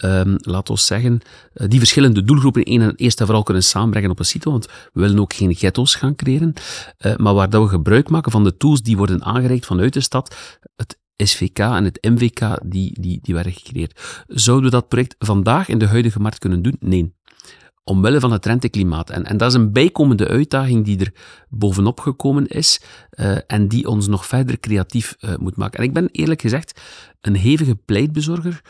um, 0.04 0.36
laat 0.38 0.70
ons 0.70 0.86
zeggen, 0.86 1.20
uh, 1.54 1.68
die 1.68 1.78
verschillende 1.78 2.24
doelgroepen 2.24 2.62
één 2.62 2.82
en 2.82 2.94
eerst 2.96 3.20
en 3.20 3.26
vooral 3.26 3.44
kunnen 3.44 3.62
samenbrengen 3.62 4.10
op 4.10 4.18
een 4.18 4.24
site, 4.24 4.50
want 4.50 4.66
we 4.66 5.00
willen 5.00 5.18
ook 5.18 5.34
geen 5.34 5.54
ghetto's 5.54 5.94
gaan 5.94 6.14
creëren, 6.14 6.52
uh, 7.06 7.16
maar 7.16 7.34
waar 7.34 7.50
dat 7.50 7.62
we 7.62 7.68
gebruik 7.68 8.08
maken 8.08 8.32
van 8.32 8.44
de 8.44 8.56
tools 8.56 8.82
die 8.82 8.96
worden 8.96 9.24
aangereikt 9.24 9.66
vanuit 9.66 9.92
de 9.92 10.00
stad, 10.00 10.36
het 10.76 10.98
SVK 11.16 11.58
en 11.58 11.84
het 11.84 11.98
MVK, 12.02 12.58
die, 12.64 13.00
die, 13.00 13.18
die 13.22 13.34
werden 13.34 13.52
gecreëerd. 13.52 14.24
Zouden 14.26 14.64
we 14.64 14.76
dat 14.76 14.88
project 14.88 15.14
vandaag 15.18 15.68
in 15.68 15.78
de 15.78 15.86
huidige 15.86 16.20
markt 16.20 16.38
kunnen 16.38 16.62
doen? 16.62 16.76
Nee 16.80 17.14
omwille 17.84 18.20
van 18.20 18.32
het 18.32 18.46
renteklimaat. 18.46 19.10
En, 19.10 19.24
en 19.24 19.36
dat 19.36 19.48
is 19.48 19.54
een 19.54 19.72
bijkomende 19.72 20.28
uitdaging 20.28 20.84
die 20.84 20.98
er 20.98 21.12
bovenop 21.48 22.00
gekomen 22.00 22.46
is 22.46 22.80
uh, 23.14 23.36
en 23.46 23.68
die 23.68 23.88
ons 23.88 24.08
nog 24.08 24.26
verder 24.26 24.60
creatief 24.60 25.16
moet 25.38 25.56
maken. 25.56 25.78
En 25.78 25.84
ik 25.84 25.92
ben 25.92 26.08
eerlijk 26.12 26.40
gezegd 26.40 26.80
een 27.20 27.36
hevige 27.36 27.74
pleitbezorger 27.74 28.62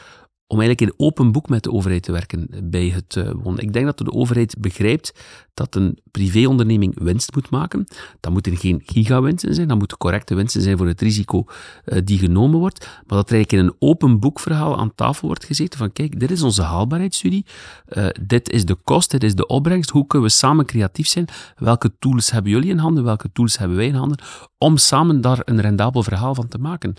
om 0.53 0.61
eigenlijk 0.61 0.91
in 0.91 1.07
open 1.07 1.33
boek 1.33 1.49
met 1.49 1.63
de 1.63 1.73
overheid 1.73 2.03
te 2.03 2.13
werken 2.13 2.49
bij 2.65 2.89
het 2.89 3.15
uh, 3.17 3.31
wonen. 3.43 3.63
Ik 3.63 3.73
denk 3.73 3.87
dat 3.87 3.99
de 3.99 4.13
overheid 4.13 4.55
begrijpt 4.59 5.13
dat 5.55 5.75
een 5.75 5.99
privéonderneming 6.11 7.03
winst 7.03 7.35
moet 7.35 7.51
maken. 7.51 7.87
Dat 8.21 8.33
moeten 8.33 8.57
geen 8.57 8.83
gigawinsten 8.87 9.55
zijn, 9.55 9.69
dat 9.69 9.79
moeten 9.79 9.97
correcte 9.97 10.35
winsten 10.35 10.63
zijn 10.63 10.77
voor 10.77 10.87
het 10.87 11.01
risico 11.01 11.45
uh, 11.85 11.99
die 12.05 12.19
genomen 12.19 12.59
wordt. 12.59 13.01
Maar 13.07 13.19
dat 13.19 13.31
er 13.31 13.53
in 13.53 13.59
een 13.59 13.75
open 13.79 14.21
boekverhaal 14.21 14.79
aan 14.79 14.95
tafel 14.95 15.27
wordt 15.27 15.45
gezeten 15.45 15.79
van 15.79 15.93
kijk, 15.93 16.21
dit 16.21 16.31
is 16.31 16.43
onze 16.43 16.63
haalbaarheidsstudie, 16.63 17.47
uh, 17.89 18.07
dit 18.21 18.51
is 18.51 18.65
de 18.65 18.75
kost, 18.75 19.11
dit 19.11 19.23
is 19.23 19.35
de 19.35 19.47
opbrengst, 19.47 19.91
hoe 19.91 20.07
kunnen 20.07 20.29
we 20.29 20.35
samen 20.35 20.67
creatief 20.67 21.07
zijn, 21.07 21.29
welke 21.57 21.93
tools 21.99 22.31
hebben 22.31 22.51
jullie 22.51 22.71
in 22.71 22.79
handen, 22.79 23.05
welke 23.05 23.33
tools 23.33 23.59
hebben 23.59 23.77
wij 23.77 23.87
in 23.87 23.95
handen, 23.95 24.19
om 24.59 24.77
samen 24.77 25.21
daar 25.21 25.41
een 25.45 25.61
rendabel 25.61 26.03
verhaal 26.03 26.35
van 26.35 26.49
te 26.49 26.59
maken. 26.59 26.95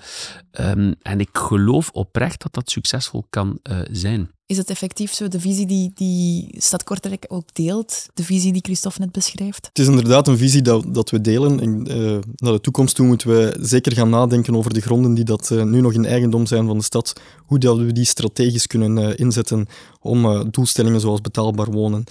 Um, 0.59 0.95
en 1.01 1.19
ik 1.19 1.29
geloof 1.31 1.89
oprecht 1.89 2.41
dat 2.41 2.53
dat 2.53 2.69
succesvol 2.69 3.25
kan 3.29 3.59
uh, 3.63 3.79
zijn. 3.91 4.31
Is 4.45 4.57
het 4.57 4.69
effectief 4.69 5.13
zo 5.13 5.27
de 5.27 5.39
visie 5.39 5.65
die, 5.65 5.91
die 5.95 6.55
Stad 6.57 6.83
Kortrijk 6.83 7.25
ook 7.27 7.53
deelt? 7.53 8.05
De 8.13 8.23
visie 8.23 8.51
die 8.51 8.61
Christophe 8.61 8.99
net 8.99 9.11
beschrijft? 9.11 9.65
Het 9.65 9.79
is 9.79 9.87
inderdaad 9.87 10.27
een 10.27 10.37
visie 10.37 10.61
dat, 10.61 10.85
dat 10.87 11.09
we 11.09 11.21
delen. 11.21 11.59
En, 11.59 11.87
uh, 11.87 12.19
naar 12.35 12.53
de 12.53 12.61
toekomst 12.61 12.95
toe 12.95 13.05
moeten 13.05 13.27
we 13.27 13.57
zeker 13.61 13.91
gaan 13.91 14.09
nadenken 14.09 14.55
over 14.55 14.73
de 14.73 14.81
gronden 14.81 15.13
die 15.13 15.23
dat, 15.23 15.49
uh, 15.49 15.63
nu 15.63 15.81
nog 15.81 15.93
in 15.93 16.05
eigendom 16.05 16.45
zijn 16.45 16.65
van 16.65 16.77
de 16.77 16.83
stad. 16.83 17.13
Hoe 17.45 17.59
dat 17.59 17.77
we 17.77 17.91
die 17.91 18.05
strategisch 18.05 18.67
kunnen 18.67 18.97
uh, 18.97 19.09
inzetten 19.15 19.67
om 20.01 20.51
doelstellingen 20.51 20.99
zoals 20.99 21.21
betaalbaar 21.21 21.71
wonen 21.71 22.03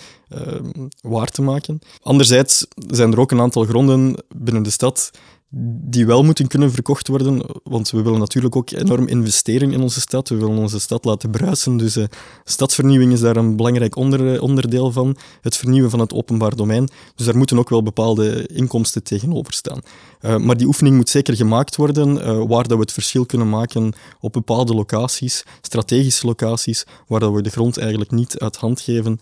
waar 1.01 1.29
te 1.29 1.42
maken. 1.42 1.79
Anderzijds 2.03 2.66
zijn 2.87 3.12
er 3.12 3.21
ook 3.21 3.31
een 3.31 3.40
aantal 3.40 3.64
gronden 3.64 4.25
binnen 4.37 4.62
de 4.62 4.71
stad 4.71 5.11
die 5.55 6.07
wel 6.07 6.23
moeten 6.23 6.47
kunnen 6.47 6.73
verkocht 6.73 7.09
worden, 7.09 7.45
want 7.62 7.91
we 7.91 8.03
willen 8.03 8.19
natuurlijk 8.19 8.57
ook 8.57 8.71
enorm 8.71 9.07
investeren 9.07 9.73
in 9.73 9.81
onze 9.81 10.01
stad. 10.01 10.29
We 10.29 10.37
willen 10.37 10.59
onze 10.59 10.81
stad 10.81 11.05
laten 11.05 11.31
bruisen, 11.31 11.77
dus 11.77 11.97
uh, 11.97 12.05
stadsvernieuwing 12.45 13.12
is 13.12 13.21
daar 13.21 13.37
een 13.37 13.57
belangrijk 13.57 13.97
eh, 13.97 14.43
onderdeel 14.43 14.93
van. 14.93 15.17
Het 15.41 15.57
vernieuwen 15.57 15.91
van 15.91 16.01
het 16.01 16.12
openbaar 16.12 16.57
domein. 16.57 16.88
Dus 17.15 17.27
daar 17.27 17.37
moeten 17.37 17.59
ook 17.59 17.69
wel 17.69 17.83
bepaalde 17.83 18.47
inkomsten 18.47 19.03
tegenover 19.03 19.53
staan. 19.53 19.81
Uh, 20.21 20.37
maar 20.37 20.57
die 20.57 20.67
oefening 20.67 20.97
moet 20.97 21.09
zeker 21.09 21.37
gemaakt 21.37 21.77
worden, 21.77 22.15
waar 22.49 22.69
dat 22.69 22.77
we 22.77 22.83
het 22.83 22.93
verschil 22.93 23.27
kunnen 23.27 23.49
maken 23.49 23.93
op 24.21 24.33
bepaalde 24.33 24.75
locaties, 24.75 25.45
strategische 25.61 26.27
locaties, 26.27 26.85
waar 27.07 27.21
dat 27.21 27.33
we 27.33 27.43
de 27.43 27.51
grond 27.51 27.79
eigenlijk 27.79 28.11
niet 28.11 28.38
uit 28.38 28.57
hand 28.57 28.81
geven 28.81 29.21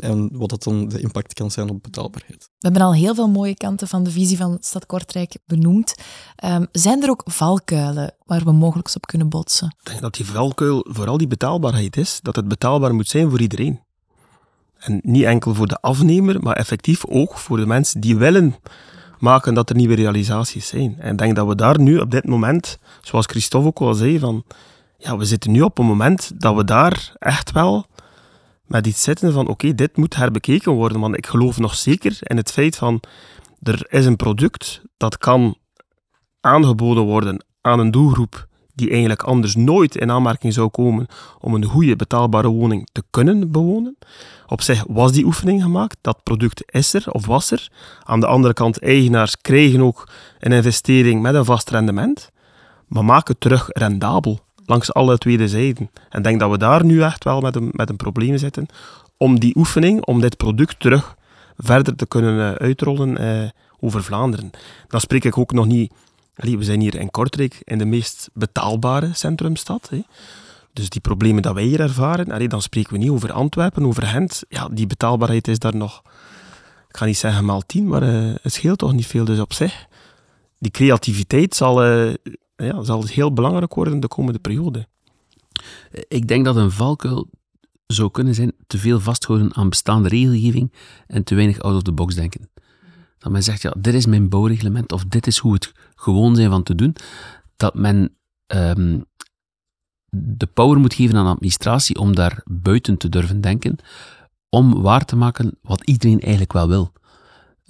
en 0.00 0.30
wat 0.32 0.48
dat 0.50 0.62
dan 0.62 0.88
de 0.88 1.00
impact 1.00 1.34
kan 1.34 1.50
zijn 1.50 1.70
op 1.70 1.82
betaalbaarheid. 1.82 2.49
We 2.60 2.68
hebben 2.68 2.86
al 2.86 2.94
heel 2.94 3.14
veel 3.14 3.28
mooie 3.28 3.54
kanten 3.54 3.88
van 3.88 4.02
de 4.02 4.10
visie 4.10 4.36
van 4.36 4.56
Stad 4.60 4.86
Kortrijk 4.86 5.36
benoemd. 5.46 5.94
Um, 6.44 6.66
zijn 6.72 7.02
er 7.02 7.10
ook 7.10 7.22
valkuilen 7.24 8.14
waar 8.26 8.44
we 8.44 8.52
mogelijk 8.52 8.94
op 8.94 9.06
kunnen 9.06 9.28
botsen? 9.28 9.74
Ik 9.80 9.86
denk 9.86 10.00
dat 10.00 10.14
die 10.14 10.26
valkuil 10.26 10.86
vooral 10.88 11.18
die 11.18 11.26
betaalbaarheid 11.26 11.96
is, 11.96 12.20
dat 12.22 12.36
het 12.36 12.48
betaalbaar 12.48 12.94
moet 12.94 13.08
zijn 13.08 13.30
voor 13.30 13.40
iedereen. 13.40 13.80
En 14.78 15.00
niet 15.02 15.24
enkel 15.24 15.54
voor 15.54 15.66
de 15.66 15.80
afnemer, 15.80 16.42
maar 16.42 16.56
effectief 16.56 17.06
ook 17.06 17.38
voor 17.38 17.56
de 17.56 17.66
mensen 17.66 18.00
die 18.00 18.16
willen 18.16 18.54
maken 19.18 19.54
dat 19.54 19.70
er 19.70 19.76
nieuwe 19.76 19.94
realisaties 19.94 20.66
zijn. 20.66 20.96
En 20.98 21.12
ik 21.12 21.18
denk 21.18 21.36
dat 21.36 21.46
we 21.46 21.54
daar 21.54 21.80
nu 21.80 21.98
op 21.98 22.10
dit 22.10 22.26
moment, 22.26 22.78
zoals 23.00 23.26
Christophe 23.26 23.68
ook 23.68 23.80
al 23.80 23.94
zei, 23.94 24.18
van 24.18 24.44
ja, 24.98 25.16
we 25.16 25.24
zitten 25.24 25.50
nu 25.50 25.62
op 25.62 25.78
een 25.78 25.86
moment 25.86 26.30
dat 26.34 26.56
we 26.56 26.64
daar 26.64 27.12
echt 27.18 27.52
wel 27.52 27.86
met 28.70 28.86
iets 28.86 29.02
zitten 29.02 29.32
van 29.32 29.48
oké, 29.48 29.74
dit 29.74 29.96
moet 29.96 30.16
herbekeken 30.16 30.72
worden. 30.72 31.00
Want 31.00 31.16
ik 31.16 31.26
geloof 31.26 31.58
nog 31.58 31.74
zeker 31.74 32.18
in 32.20 32.36
het 32.36 32.50
feit 32.50 32.76
van 32.76 33.00
er 33.62 33.86
is 33.88 34.06
een 34.06 34.16
product 34.16 34.82
dat 34.96 35.18
kan 35.18 35.56
aangeboden 36.40 37.02
worden 37.02 37.44
aan 37.60 37.78
een 37.78 37.90
doelgroep 37.90 38.46
die 38.74 38.90
eigenlijk 38.90 39.22
anders 39.22 39.56
nooit 39.56 39.96
in 39.96 40.10
aanmerking 40.10 40.52
zou 40.52 40.68
komen 40.68 41.06
om 41.38 41.54
een 41.54 41.64
goede 41.64 41.96
betaalbare 41.96 42.48
woning 42.48 42.88
te 42.92 43.02
kunnen 43.10 43.50
bewonen. 43.50 43.98
Op 44.46 44.62
zich 44.62 44.84
was 44.88 45.12
die 45.12 45.24
oefening 45.24 45.62
gemaakt, 45.62 45.96
dat 46.00 46.22
product 46.22 46.62
is 46.66 46.94
er 46.94 47.10
of 47.10 47.26
was 47.26 47.50
er. 47.50 47.68
Aan 48.02 48.20
de 48.20 48.26
andere 48.26 48.54
kant, 48.54 48.82
eigenaars 48.82 49.36
krijgen 49.36 49.80
ook 49.80 50.08
een 50.38 50.52
investering 50.52 51.22
met 51.22 51.34
een 51.34 51.44
vast 51.44 51.70
rendement, 51.70 52.30
maar 52.86 53.04
maak 53.04 53.28
het 53.28 53.40
terug 53.40 53.68
rendabel 53.68 54.40
langs 54.70 54.92
alle 54.92 55.18
tweede 55.18 55.48
zijden. 55.48 55.90
En 56.08 56.22
denk 56.22 56.40
dat 56.40 56.50
we 56.50 56.58
daar 56.58 56.84
nu 56.84 57.02
echt 57.02 57.24
wel 57.24 57.40
met 57.40 57.56
een, 57.56 57.68
met 57.72 57.88
een 57.88 57.96
probleem 57.96 58.38
zitten 58.38 58.66
om 59.16 59.40
die 59.40 59.56
oefening, 59.56 60.04
om 60.04 60.20
dit 60.20 60.36
product 60.36 60.80
terug 60.80 61.16
verder 61.56 61.96
te 61.96 62.06
kunnen 62.06 62.54
eh, 62.54 62.66
uitrollen 62.66 63.18
eh, 63.18 63.48
over 63.80 64.02
Vlaanderen. 64.02 64.50
Dan 64.88 65.00
spreek 65.00 65.24
ik 65.24 65.38
ook 65.38 65.52
nog 65.52 65.66
niet 65.66 65.92
we 66.34 66.64
zijn 66.64 66.80
hier 66.80 66.94
in 66.94 67.10
Kortrijk 67.10 67.60
in 67.64 67.78
de 67.78 67.84
meest 67.84 68.30
betaalbare 68.32 69.10
centrumstad. 69.12 69.90
Dus 70.72 70.88
die 70.88 71.00
problemen 71.00 71.42
dat 71.42 71.54
wij 71.54 71.62
hier 71.62 71.80
ervaren, 71.80 72.48
dan 72.48 72.62
spreken 72.62 72.92
we 72.92 72.98
niet 72.98 73.10
over 73.10 73.32
Antwerpen, 73.32 73.86
over 73.86 74.02
Gent. 74.02 74.42
Ja, 74.48 74.68
die 74.72 74.86
betaalbaarheid 74.86 75.48
is 75.48 75.58
daar 75.58 75.76
nog, 75.76 76.02
ik 76.88 76.96
ga 76.96 77.04
niet 77.04 77.16
zeggen 77.16 77.44
maal 77.44 77.62
tien, 77.66 77.88
maar 77.88 78.02
uh, 78.02 78.34
het 78.42 78.52
scheelt 78.52 78.78
toch 78.78 78.92
niet 78.92 79.06
veel. 79.06 79.24
Dus 79.24 79.38
op 79.38 79.52
zich, 79.52 79.86
die 80.58 80.70
creativiteit 80.70 81.54
zal, 81.54 81.82
ja, 82.62 82.82
zal 82.82 83.04
heel 83.04 83.32
belangrijk 83.32 83.74
worden 83.74 84.00
de 84.00 84.08
komende 84.08 84.38
periode. 84.38 84.88
Ik 86.08 86.28
denk 86.28 86.44
dat 86.44 86.56
een 86.56 86.70
valkuil 86.70 87.28
zou 87.86 88.10
kunnen 88.10 88.34
zijn 88.34 88.52
te 88.66 88.78
veel 88.78 89.00
vasthouden 89.00 89.54
aan 89.54 89.68
bestaande 89.68 90.08
regelgeving 90.08 90.72
en 91.06 91.24
te 91.24 91.34
weinig 91.34 91.60
out 91.60 91.74
of 91.74 91.82
the 91.82 91.92
box 91.92 92.14
denken. 92.14 92.50
Dat 93.18 93.32
men 93.32 93.42
zegt, 93.42 93.62
ja, 93.62 93.74
dit 93.78 93.94
is 93.94 94.06
mijn 94.06 94.28
bouwreglement 94.28 94.92
of 94.92 95.04
dit 95.04 95.26
is 95.26 95.38
hoe 95.38 95.52
het 95.52 95.72
gewoon 95.94 96.36
zijn 96.36 96.50
van 96.50 96.62
te 96.62 96.74
doen. 96.74 96.96
Dat 97.56 97.74
men 97.74 98.16
um, 98.46 99.04
de 100.08 100.46
power 100.46 100.78
moet 100.78 100.94
geven 100.94 101.16
aan 101.16 101.24
de 101.24 101.30
administratie 101.30 101.98
om 101.98 102.14
daar 102.14 102.42
buiten 102.44 102.96
te 102.96 103.08
durven 103.08 103.40
denken, 103.40 103.76
om 104.48 104.82
waar 104.82 105.04
te 105.04 105.16
maken 105.16 105.58
wat 105.62 105.84
iedereen 105.84 106.20
eigenlijk 106.20 106.52
wel 106.52 106.68
wil. 106.68 106.92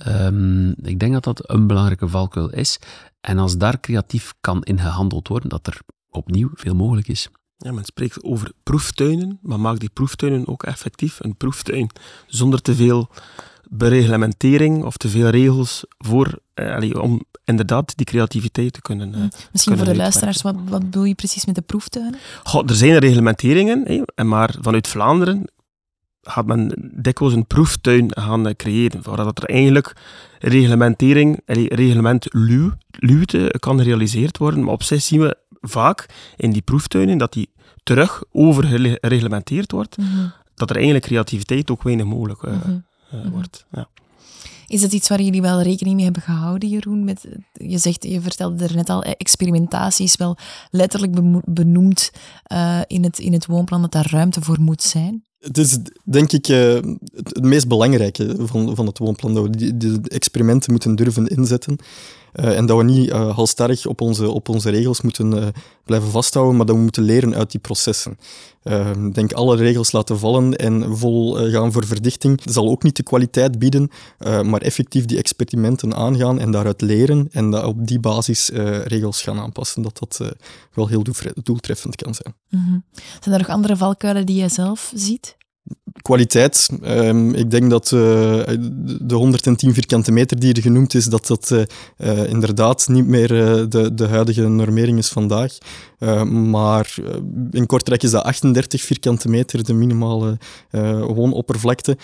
Um, 0.06 0.70
ik 0.70 0.98
denk 0.98 1.12
dat 1.12 1.24
dat 1.24 1.50
een 1.50 1.66
belangrijke 1.66 2.08
valkuil 2.08 2.50
is. 2.50 2.78
En 3.20 3.38
als 3.38 3.56
daar 3.56 3.80
creatief 3.80 4.34
kan 4.40 4.62
in 4.62 4.80
gehandeld 4.80 5.28
worden, 5.28 5.48
dat 5.48 5.66
er 5.66 5.78
opnieuw 6.10 6.50
veel 6.54 6.74
mogelijk 6.74 7.08
is. 7.08 7.28
Ja, 7.56 7.72
men 7.72 7.84
spreekt 7.84 8.22
over 8.22 8.52
proeftuinen, 8.62 9.38
maar 9.42 9.60
maak 9.60 9.78
die 9.78 9.90
proeftuinen 9.92 10.48
ook 10.48 10.62
effectief 10.62 11.18
een 11.20 11.36
proeftuin. 11.36 11.90
Zonder 12.26 12.62
te 12.62 12.74
veel 12.74 13.10
bereglementering 13.70 14.84
of 14.84 14.96
te 14.96 15.08
veel 15.08 15.28
regels 15.28 15.84
voor, 15.98 16.38
eh, 16.54 17.00
om 17.00 17.24
inderdaad 17.44 17.96
die 17.96 18.06
creativiteit 18.06 18.72
te 18.72 18.80
kunnen. 18.80 19.14
Uh, 19.14 19.24
Misschien 19.52 19.76
voor 19.76 19.86
de 19.86 19.96
luisteraars, 19.96 20.42
wat, 20.42 20.56
wat 20.68 20.80
bedoel 20.80 21.04
je 21.04 21.14
precies 21.14 21.46
met 21.46 21.54
de 21.54 21.60
proeftuinen? 21.60 22.18
er 22.66 22.74
zijn 22.74 22.98
reglementeringen, 22.98 24.04
hè, 24.14 24.24
maar 24.24 24.54
vanuit 24.60 24.88
Vlaanderen 24.88 25.44
gaat 26.22 26.46
men 26.46 26.90
dikwijls 26.94 27.34
een 27.34 27.46
proeftuin 27.46 28.10
gaan 28.14 28.46
uh, 28.46 28.54
creëren, 28.54 29.02
dat 29.02 29.42
er 29.42 29.48
eigenlijk 29.48 29.96
reglementering, 30.38 31.40
reglement 31.68 32.26
luwte 32.90 33.54
kan 33.58 33.78
gerealiseerd 33.78 34.38
worden. 34.38 34.64
Maar 34.64 34.72
op 34.72 34.82
zich 34.82 35.02
zien 35.02 35.20
we 35.20 35.36
vaak 35.60 36.06
in 36.36 36.52
die 36.52 36.62
proeftuinen 36.62 37.18
dat 37.18 37.32
die 37.32 37.50
terug 37.82 38.22
overgereglementeerd 38.32 39.72
wordt, 39.72 39.96
mhm. 39.96 40.28
dat 40.54 40.70
er 40.70 40.76
eigenlijk 40.76 41.04
creativiteit 41.04 41.70
ook 41.70 41.82
weinig 41.82 42.06
mogelijk 42.06 42.42
uh, 42.42 42.52
mm 42.64 42.88
wordt. 43.30 43.66
Ja. 43.72 43.88
Is 44.66 44.80
dat 44.80 44.92
iets 44.92 45.08
waar 45.08 45.20
jullie 45.20 45.42
wel 45.42 45.62
rekening 45.62 45.94
mee 45.94 46.04
hebben 46.04 46.22
gehouden, 46.22 46.68
Jeroen? 46.68 47.04
Met, 47.04 47.28
je, 47.52 47.78
zegt, 47.78 48.04
je 48.04 48.20
vertelde 48.20 48.64
er 48.64 48.74
net 48.74 48.90
al, 48.90 49.02
eh, 49.02 49.12
experimentatie 49.16 50.04
is 50.04 50.16
wel 50.16 50.36
letterlijk 50.70 51.42
benoemd 51.44 52.12
uh, 52.52 52.80
in, 52.86 53.04
het, 53.04 53.18
in 53.18 53.32
het 53.32 53.46
woonplan 53.46 53.80
dat 53.80 53.92
daar 53.92 54.10
ruimte 54.10 54.40
voor 54.40 54.60
moet 54.60 54.82
zijn. 54.82 55.24
Het 55.40 55.58
is 55.58 55.78
denk 56.04 56.32
ik 56.32 56.48
uh, 56.48 56.78
het, 57.14 57.42
meest 57.42 57.68
belangrijke 57.68 58.36
van, 58.38 58.76
van 58.76 58.86
het 58.86 58.98
woonplan, 58.98 59.34
dat 59.34 59.44
we 59.44 59.76
die 59.76 60.00
experimenten 60.08 60.72
moeten 60.72 60.94
durven 60.94 61.26
inzetten. 61.26 61.76
Uh, 62.34 62.56
en 62.56 62.66
dat 62.66 62.76
we 62.76 62.84
niet 62.84 63.08
uh, 63.08 63.34
halstarrig 63.34 63.86
op 63.86 64.00
onze, 64.00 64.30
op 64.30 64.48
onze 64.48 64.70
regels 64.70 65.00
moeten 65.00 65.36
uh, 65.36 65.46
blijven 65.84 66.10
vasthouden, 66.10 66.56
maar 66.56 66.66
dat 66.66 66.76
we 66.76 66.82
moeten 66.82 67.02
leren 67.02 67.34
uit 67.34 67.50
die 67.50 67.60
processen. 67.60 68.18
Ik 69.04 69.14
denk 69.14 69.32
alle 69.32 69.56
regels 69.56 69.92
laten 69.92 70.18
vallen 70.18 70.56
en 70.56 70.96
vol 70.96 71.50
gaan 71.50 71.72
voor 71.72 71.86
verdichting 71.86 72.40
zal 72.44 72.68
ook 72.68 72.82
niet 72.82 72.96
de 72.96 73.02
kwaliteit 73.02 73.58
bieden, 73.58 73.90
maar 74.18 74.60
effectief 74.60 75.04
die 75.04 75.18
experimenten 75.18 75.94
aangaan 75.94 76.40
en 76.40 76.50
daaruit 76.50 76.80
leren 76.80 77.28
en 77.32 77.50
dat 77.50 77.64
op 77.64 77.86
die 77.86 78.00
basis 78.00 78.50
regels 78.84 79.22
gaan 79.22 79.38
aanpassen, 79.38 79.82
dat 79.82 79.98
dat 79.98 80.34
wel 80.74 80.88
heel 80.88 81.02
doeltreffend 81.42 81.96
kan 81.96 82.14
zijn. 82.14 82.34
-hmm. 82.48 82.84
Zijn 83.20 83.34
er 83.34 83.40
nog 83.40 83.48
andere 83.48 83.76
valkuilen 83.76 84.26
die 84.26 84.36
jij 84.36 84.48
zelf 84.48 84.92
ziet? 84.94 85.36
Kwaliteit. 86.02 86.68
Um, 86.84 87.34
ik 87.34 87.50
denk 87.50 87.70
dat 87.70 87.90
uh, 87.90 88.00
de 89.00 89.14
110 89.14 89.74
vierkante 89.74 90.12
meter 90.12 90.38
die 90.38 90.54
er 90.54 90.62
genoemd 90.62 90.94
is, 90.94 91.04
dat 91.04 91.26
dat 91.26 91.50
uh, 91.52 91.62
uh, 91.98 92.28
inderdaad 92.28 92.88
niet 92.88 93.06
meer 93.06 93.28
de, 93.68 93.90
de 93.94 94.06
huidige 94.06 94.48
normering 94.48 94.98
is 94.98 95.08
vandaag. 95.08 95.58
maar 96.24 96.94
in 97.50 97.66
Kortrijk 97.66 98.02
is 98.02 98.10
dat 98.10 98.24
38 98.24 98.82
vierkante 98.82 99.28
meter, 99.28 99.64
de 99.64 99.74
minimale 99.74 100.38
woonoppervlakte. 101.14 101.96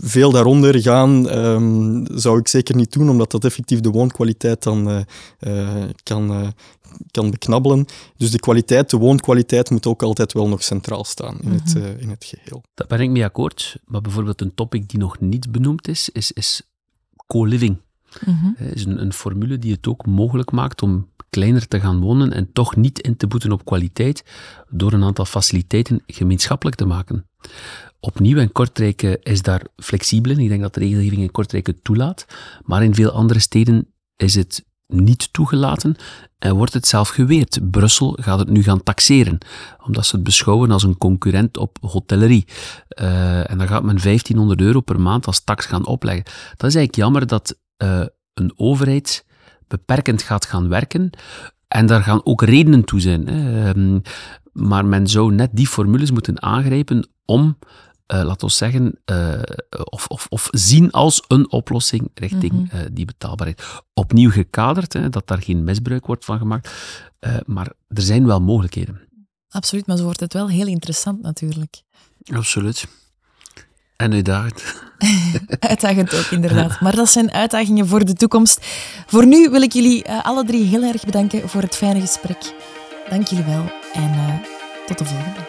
Veel 0.00 0.30
daaronder 0.30 0.80
gaan 0.80 1.38
um, 1.38 2.06
zou 2.14 2.38
ik 2.38 2.48
zeker 2.48 2.76
niet 2.76 2.92
doen, 2.92 3.10
omdat 3.10 3.30
dat 3.30 3.44
effectief 3.44 3.80
de 3.80 3.90
woonkwaliteit 3.90 4.62
dan 4.62 5.04
kan, 6.02 6.54
kan 7.10 7.30
beknabbelen. 7.30 7.86
Dus 8.16 8.30
de 8.30 8.40
kwaliteit, 8.40 8.90
de 8.90 8.96
woonkwaliteit 8.96 9.70
moet 9.70 9.86
ook 9.86 10.02
altijd 10.02 10.32
wel 10.32 10.48
nog 10.48 10.62
centraal 10.62 11.04
staan 11.04 11.38
in, 11.40 11.50
het, 11.50 11.74
uh, 11.76 12.00
in 12.00 12.10
het 12.10 12.24
geheel. 12.24 12.62
Daar 12.74 12.86
ben 12.86 13.00
ik 13.00 13.10
mee 13.10 13.24
akkoord. 13.24 13.76
Maar 13.84 14.00
bijvoorbeeld 14.00 14.40
een 14.40 14.54
topic 14.54 14.88
die 14.88 14.98
nog 14.98 15.20
niet 15.20 15.52
benoemd 15.52 15.88
is, 15.88 16.08
is, 16.08 16.32
is 16.32 16.62
co-living. 17.26 17.76
Mm 18.24 18.56
is 18.58 18.84
een, 18.84 19.00
een 19.00 19.12
formule 19.12 19.58
die 19.58 19.72
het 19.72 19.86
ook 19.86 20.06
mogelijk 20.06 20.50
maakt 20.50 20.82
om 20.82 21.08
kleiner 21.30 21.68
te 21.68 21.80
gaan 21.80 22.00
wonen 22.00 22.32
en 22.32 22.52
toch 22.52 22.76
niet 22.76 23.00
in 23.00 23.16
te 23.16 23.26
boeten 23.26 23.52
op 23.52 23.64
kwaliteit 23.64 24.24
door 24.68 24.92
een 24.92 25.04
aantal 25.04 25.24
faciliteiten 25.24 26.02
gemeenschappelijk 26.06 26.76
te 26.76 26.84
maken. 26.84 27.26
Opnieuw, 28.00 28.38
in 28.38 28.52
Kortrijk 28.52 29.02
is 29.02 29.42
daar 29.42 29.66
flexibel 29.76 30.30
in. 30.30 30.38
Ik 30.38 30.48
denk 30.48 30.60
dat 30.60 30.74
de 30.74 30.80
regelgeving 30.80 31.20
in 31.20 31.30
Kortrijk 31.30 31.66
het 31.66 31.84
toelaat. 31.84 32.26
Maar 32.64 32.84
in 32.84 32.94
veel 32.94 33.10
andere 33.10 33.38
steden 33.38 33.86
is 34.16 34.34
het 34.34 34.64
niet 34.92 35.32
toegelaten 35.32 35.96
en 36.38 36.54
wordt 36.54 36.72
het 36.72 36.86
zelf 36.86 37.08
geweerd. 37.08 37.70
Brussel 37.70 38.18
gaat 38.20 38.38
het 38.38 38.48
nu 38.48 38.62
gaan 38.62 38.82
taxeren, 38.82 39.38
omdat 39.86 40.06
ze 40.06 40.14
het 40.14 40.24
beschouwen 40.24 40.70
als 40.70 40.82
een 40.82 40.98
concurrent 40.98 41.56
op 41.56 41.78
hotellerie. 41.80 42.44
Uh, 43.00 43.50
en 43.50 43.58
dan 43.58 43.68
gaat 43.68 43.82
men 43.82 44.02
1500 44.02 44.60
euro 44.60 44.80
per 44.80 45.00
maand 45.00 45.26
als 45.26 45.44
tax 45.44 45.66
gaan 45.66 45.86
opleggen. 45.86 46.24
Dat 46.24 46.68
is 46.70 46.74
eigenlijk 46.74 46.94
jammer 46.94 47.26
dat 47.26 47.58
uh, 47.82 48.04
een 48.34 48.52
overheid 48.56 49.24
beperkend 49.68 50.22
gaat 50.22 50.46
gaan 50.46 50.68
werken. 50.68 51.10
En 51.68 51.86
daar 51.86 52.02
gaan 52.02 52.24
ook 52.24 52.42
redenen 52.42 52.84
toe 52.84 53.00
zijn. 53.00 53.28
Um, 53.76 54.02
maar 54.52 54.86
men 54.86 55.06
zou 55.06 55.32
net 55.32 55.50
die 55.52 55.66
formules 55.66 56.10
moeten 56.10 56.42
aangrijpen 56.42 57.08
om 57.24 57.58
uh, 58.06 58.22
laten 58.22 58.46
we 58.46 58.52
zeggen, 58.52 58.98
uh, 59.10 59.42
of, 59.84 60.06
of, 60.06 60.26
of, 60.28 60.48
zien 60.50 60.90
als 60.90 61.24
een 61.28 61.50
oplossing 61.50 62.10
richting 62.14 62.52
mm 62.52 62.68
-hmm. 62.70 62.80
uh, 62.80 62.86
die 62.92 63.04
betaalbaarheid. 63.04 63.62
Opnieuw 63.94 64.30
gekaderd, 64.30 64.92
hè, 64.92 65.08
dat 65.08 65.26
daar 65.26 65.42
geen 65.42 65.64
misbruik 65.64 66.06
wordt 66.06 66.24
van 66.24 66.38
gemaakt, 66.38 66.70
maar 67.46 67.72
er 67.88 68.02
zijn 68.02 68.26
wel 68.26 68.40
mogelijkheden. 68.40 69.00
Absoluut, 69.48 69.86
maar 69.86 69.96
zo 69.96 70.04
wordt 70.04 70.20
het 70.20 70.32
wel 70.32 70.48
heel 70.48 70.66
interessant 70.66 71.22
natuurlijk. 71.22 71.82
Absoluut. 72.32 72.86
En 73.96 74.12
uitdagend. 74.12 74.62
uitdagend 75.58 76.14
ook, 76.14 76.24
inderdaad. 76.24 76.80
Maar 76.84 76.96
dat 76.96 77.10
zijn 77.10 77.32
uitdagingen 77.32 77.86
voor 77.86 78.04
de 78.04 78.12
toekomst. 78.12 78.66
Voor 79.06 79.26
nu 79.26 79.50
wil 79.50 79.62
ik 79.62 79.72
jullie 79.72 80.10
alle 80.10 80.44
drie 80.44 80.64
heel 80.64 80.82
erg 80.82 81.04
bedanken 81.04 81.48
voor 81.48 81.62
het 81.62 81.76
fijne 81.76 82.00
gesprek. 82.00 82.54
Dank 83.08 83.26
jullie 83.26 83.44
wel 83.44 83.72
en 83.92 84.40
tot 84.86 84.98
de 84.98 85.04
volgende. 85.04 85.40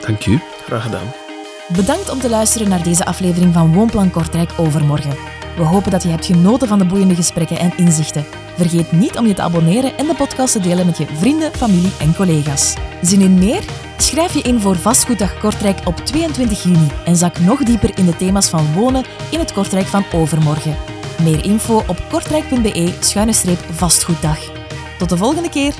Dank 0.00 0.26
u. 0.26 0.40
Graag 0.66 0.82
gedaan. 0.82 1.25
Bedankt 1.68 2.10
om 2.10 2.18
te 2.18 2.28
luisteren 2.28 2.68
naar 2.68 2.82
deze 2.82 3.04
aflevering 3.04 3.54
van 3.54 3.74
Woonplan 3.74 4.10
Kortrijk 4.10 4.50
Overmorgen. 4.56 5.16
We 5.56 5.62
hopen 5.62 5.90
dat 5.90 6.02
je 6.02 6.08
hebt 6.08 6.26
genoten 6.26 6.68
van 6.68 6.78
de 6.78 6.84
boeiende 6.84 7.14
gesprekken 7.14 7.58
en 7.58 7.72
inzichten. 7.76 8.24
Vergeet 8.56 8.92
niet 8.92 9.18
om 9.18 9.26
je 9.26 9.34
te 9.34 9.42
abonneren 9.42 9.98
en 9.98 10.06
de 10.06 10.14
podcast 10.14 10.52
te 10.52 10.60
delen 10.60 10.86
met 10.86 10.98
je 10.98 11.06
vrienden, 11.18 11.52
familie 11.52 11.92
en 11.98 12.14
collega's. 12.14 12.74
Zin 13.02 13.20
in 13.20 13.38
meer? 13.38 13.64
Schrijf 13.96 14.34
je 14.34 14.42
in 14.42 14.60
voor 14.60 14.76
Vastgoeddag 14.76 15.38
Kortrijk 15.38 15.78
op 15.84 15.96
22 15.96 16.62
juni 16.62 16.86
en 17.04 17.16
zak 17.16 17.38
nog 17.38 17.62
dieper 17.62 17.98
in 17.98 18.06
de 18.06 18.16
thema's 18.16 18.48
van 18.48 18.72
wonen 18.72 19.04
in 19.30 19.38
het 19.38 19.52
Kortrijk 19.52 19.86
van 19.86 20.04
overmorgen. 20.12 20.76
Meer 21.22 21.44
info 21.44 21.82
op 21.86 21.98
kortrijk.be-vastgoeddag. 22.10 24.38
Tot 24.98 25.08
de 25.08 25.16
volgende 25.16 25.48
keer! 25.48 25.74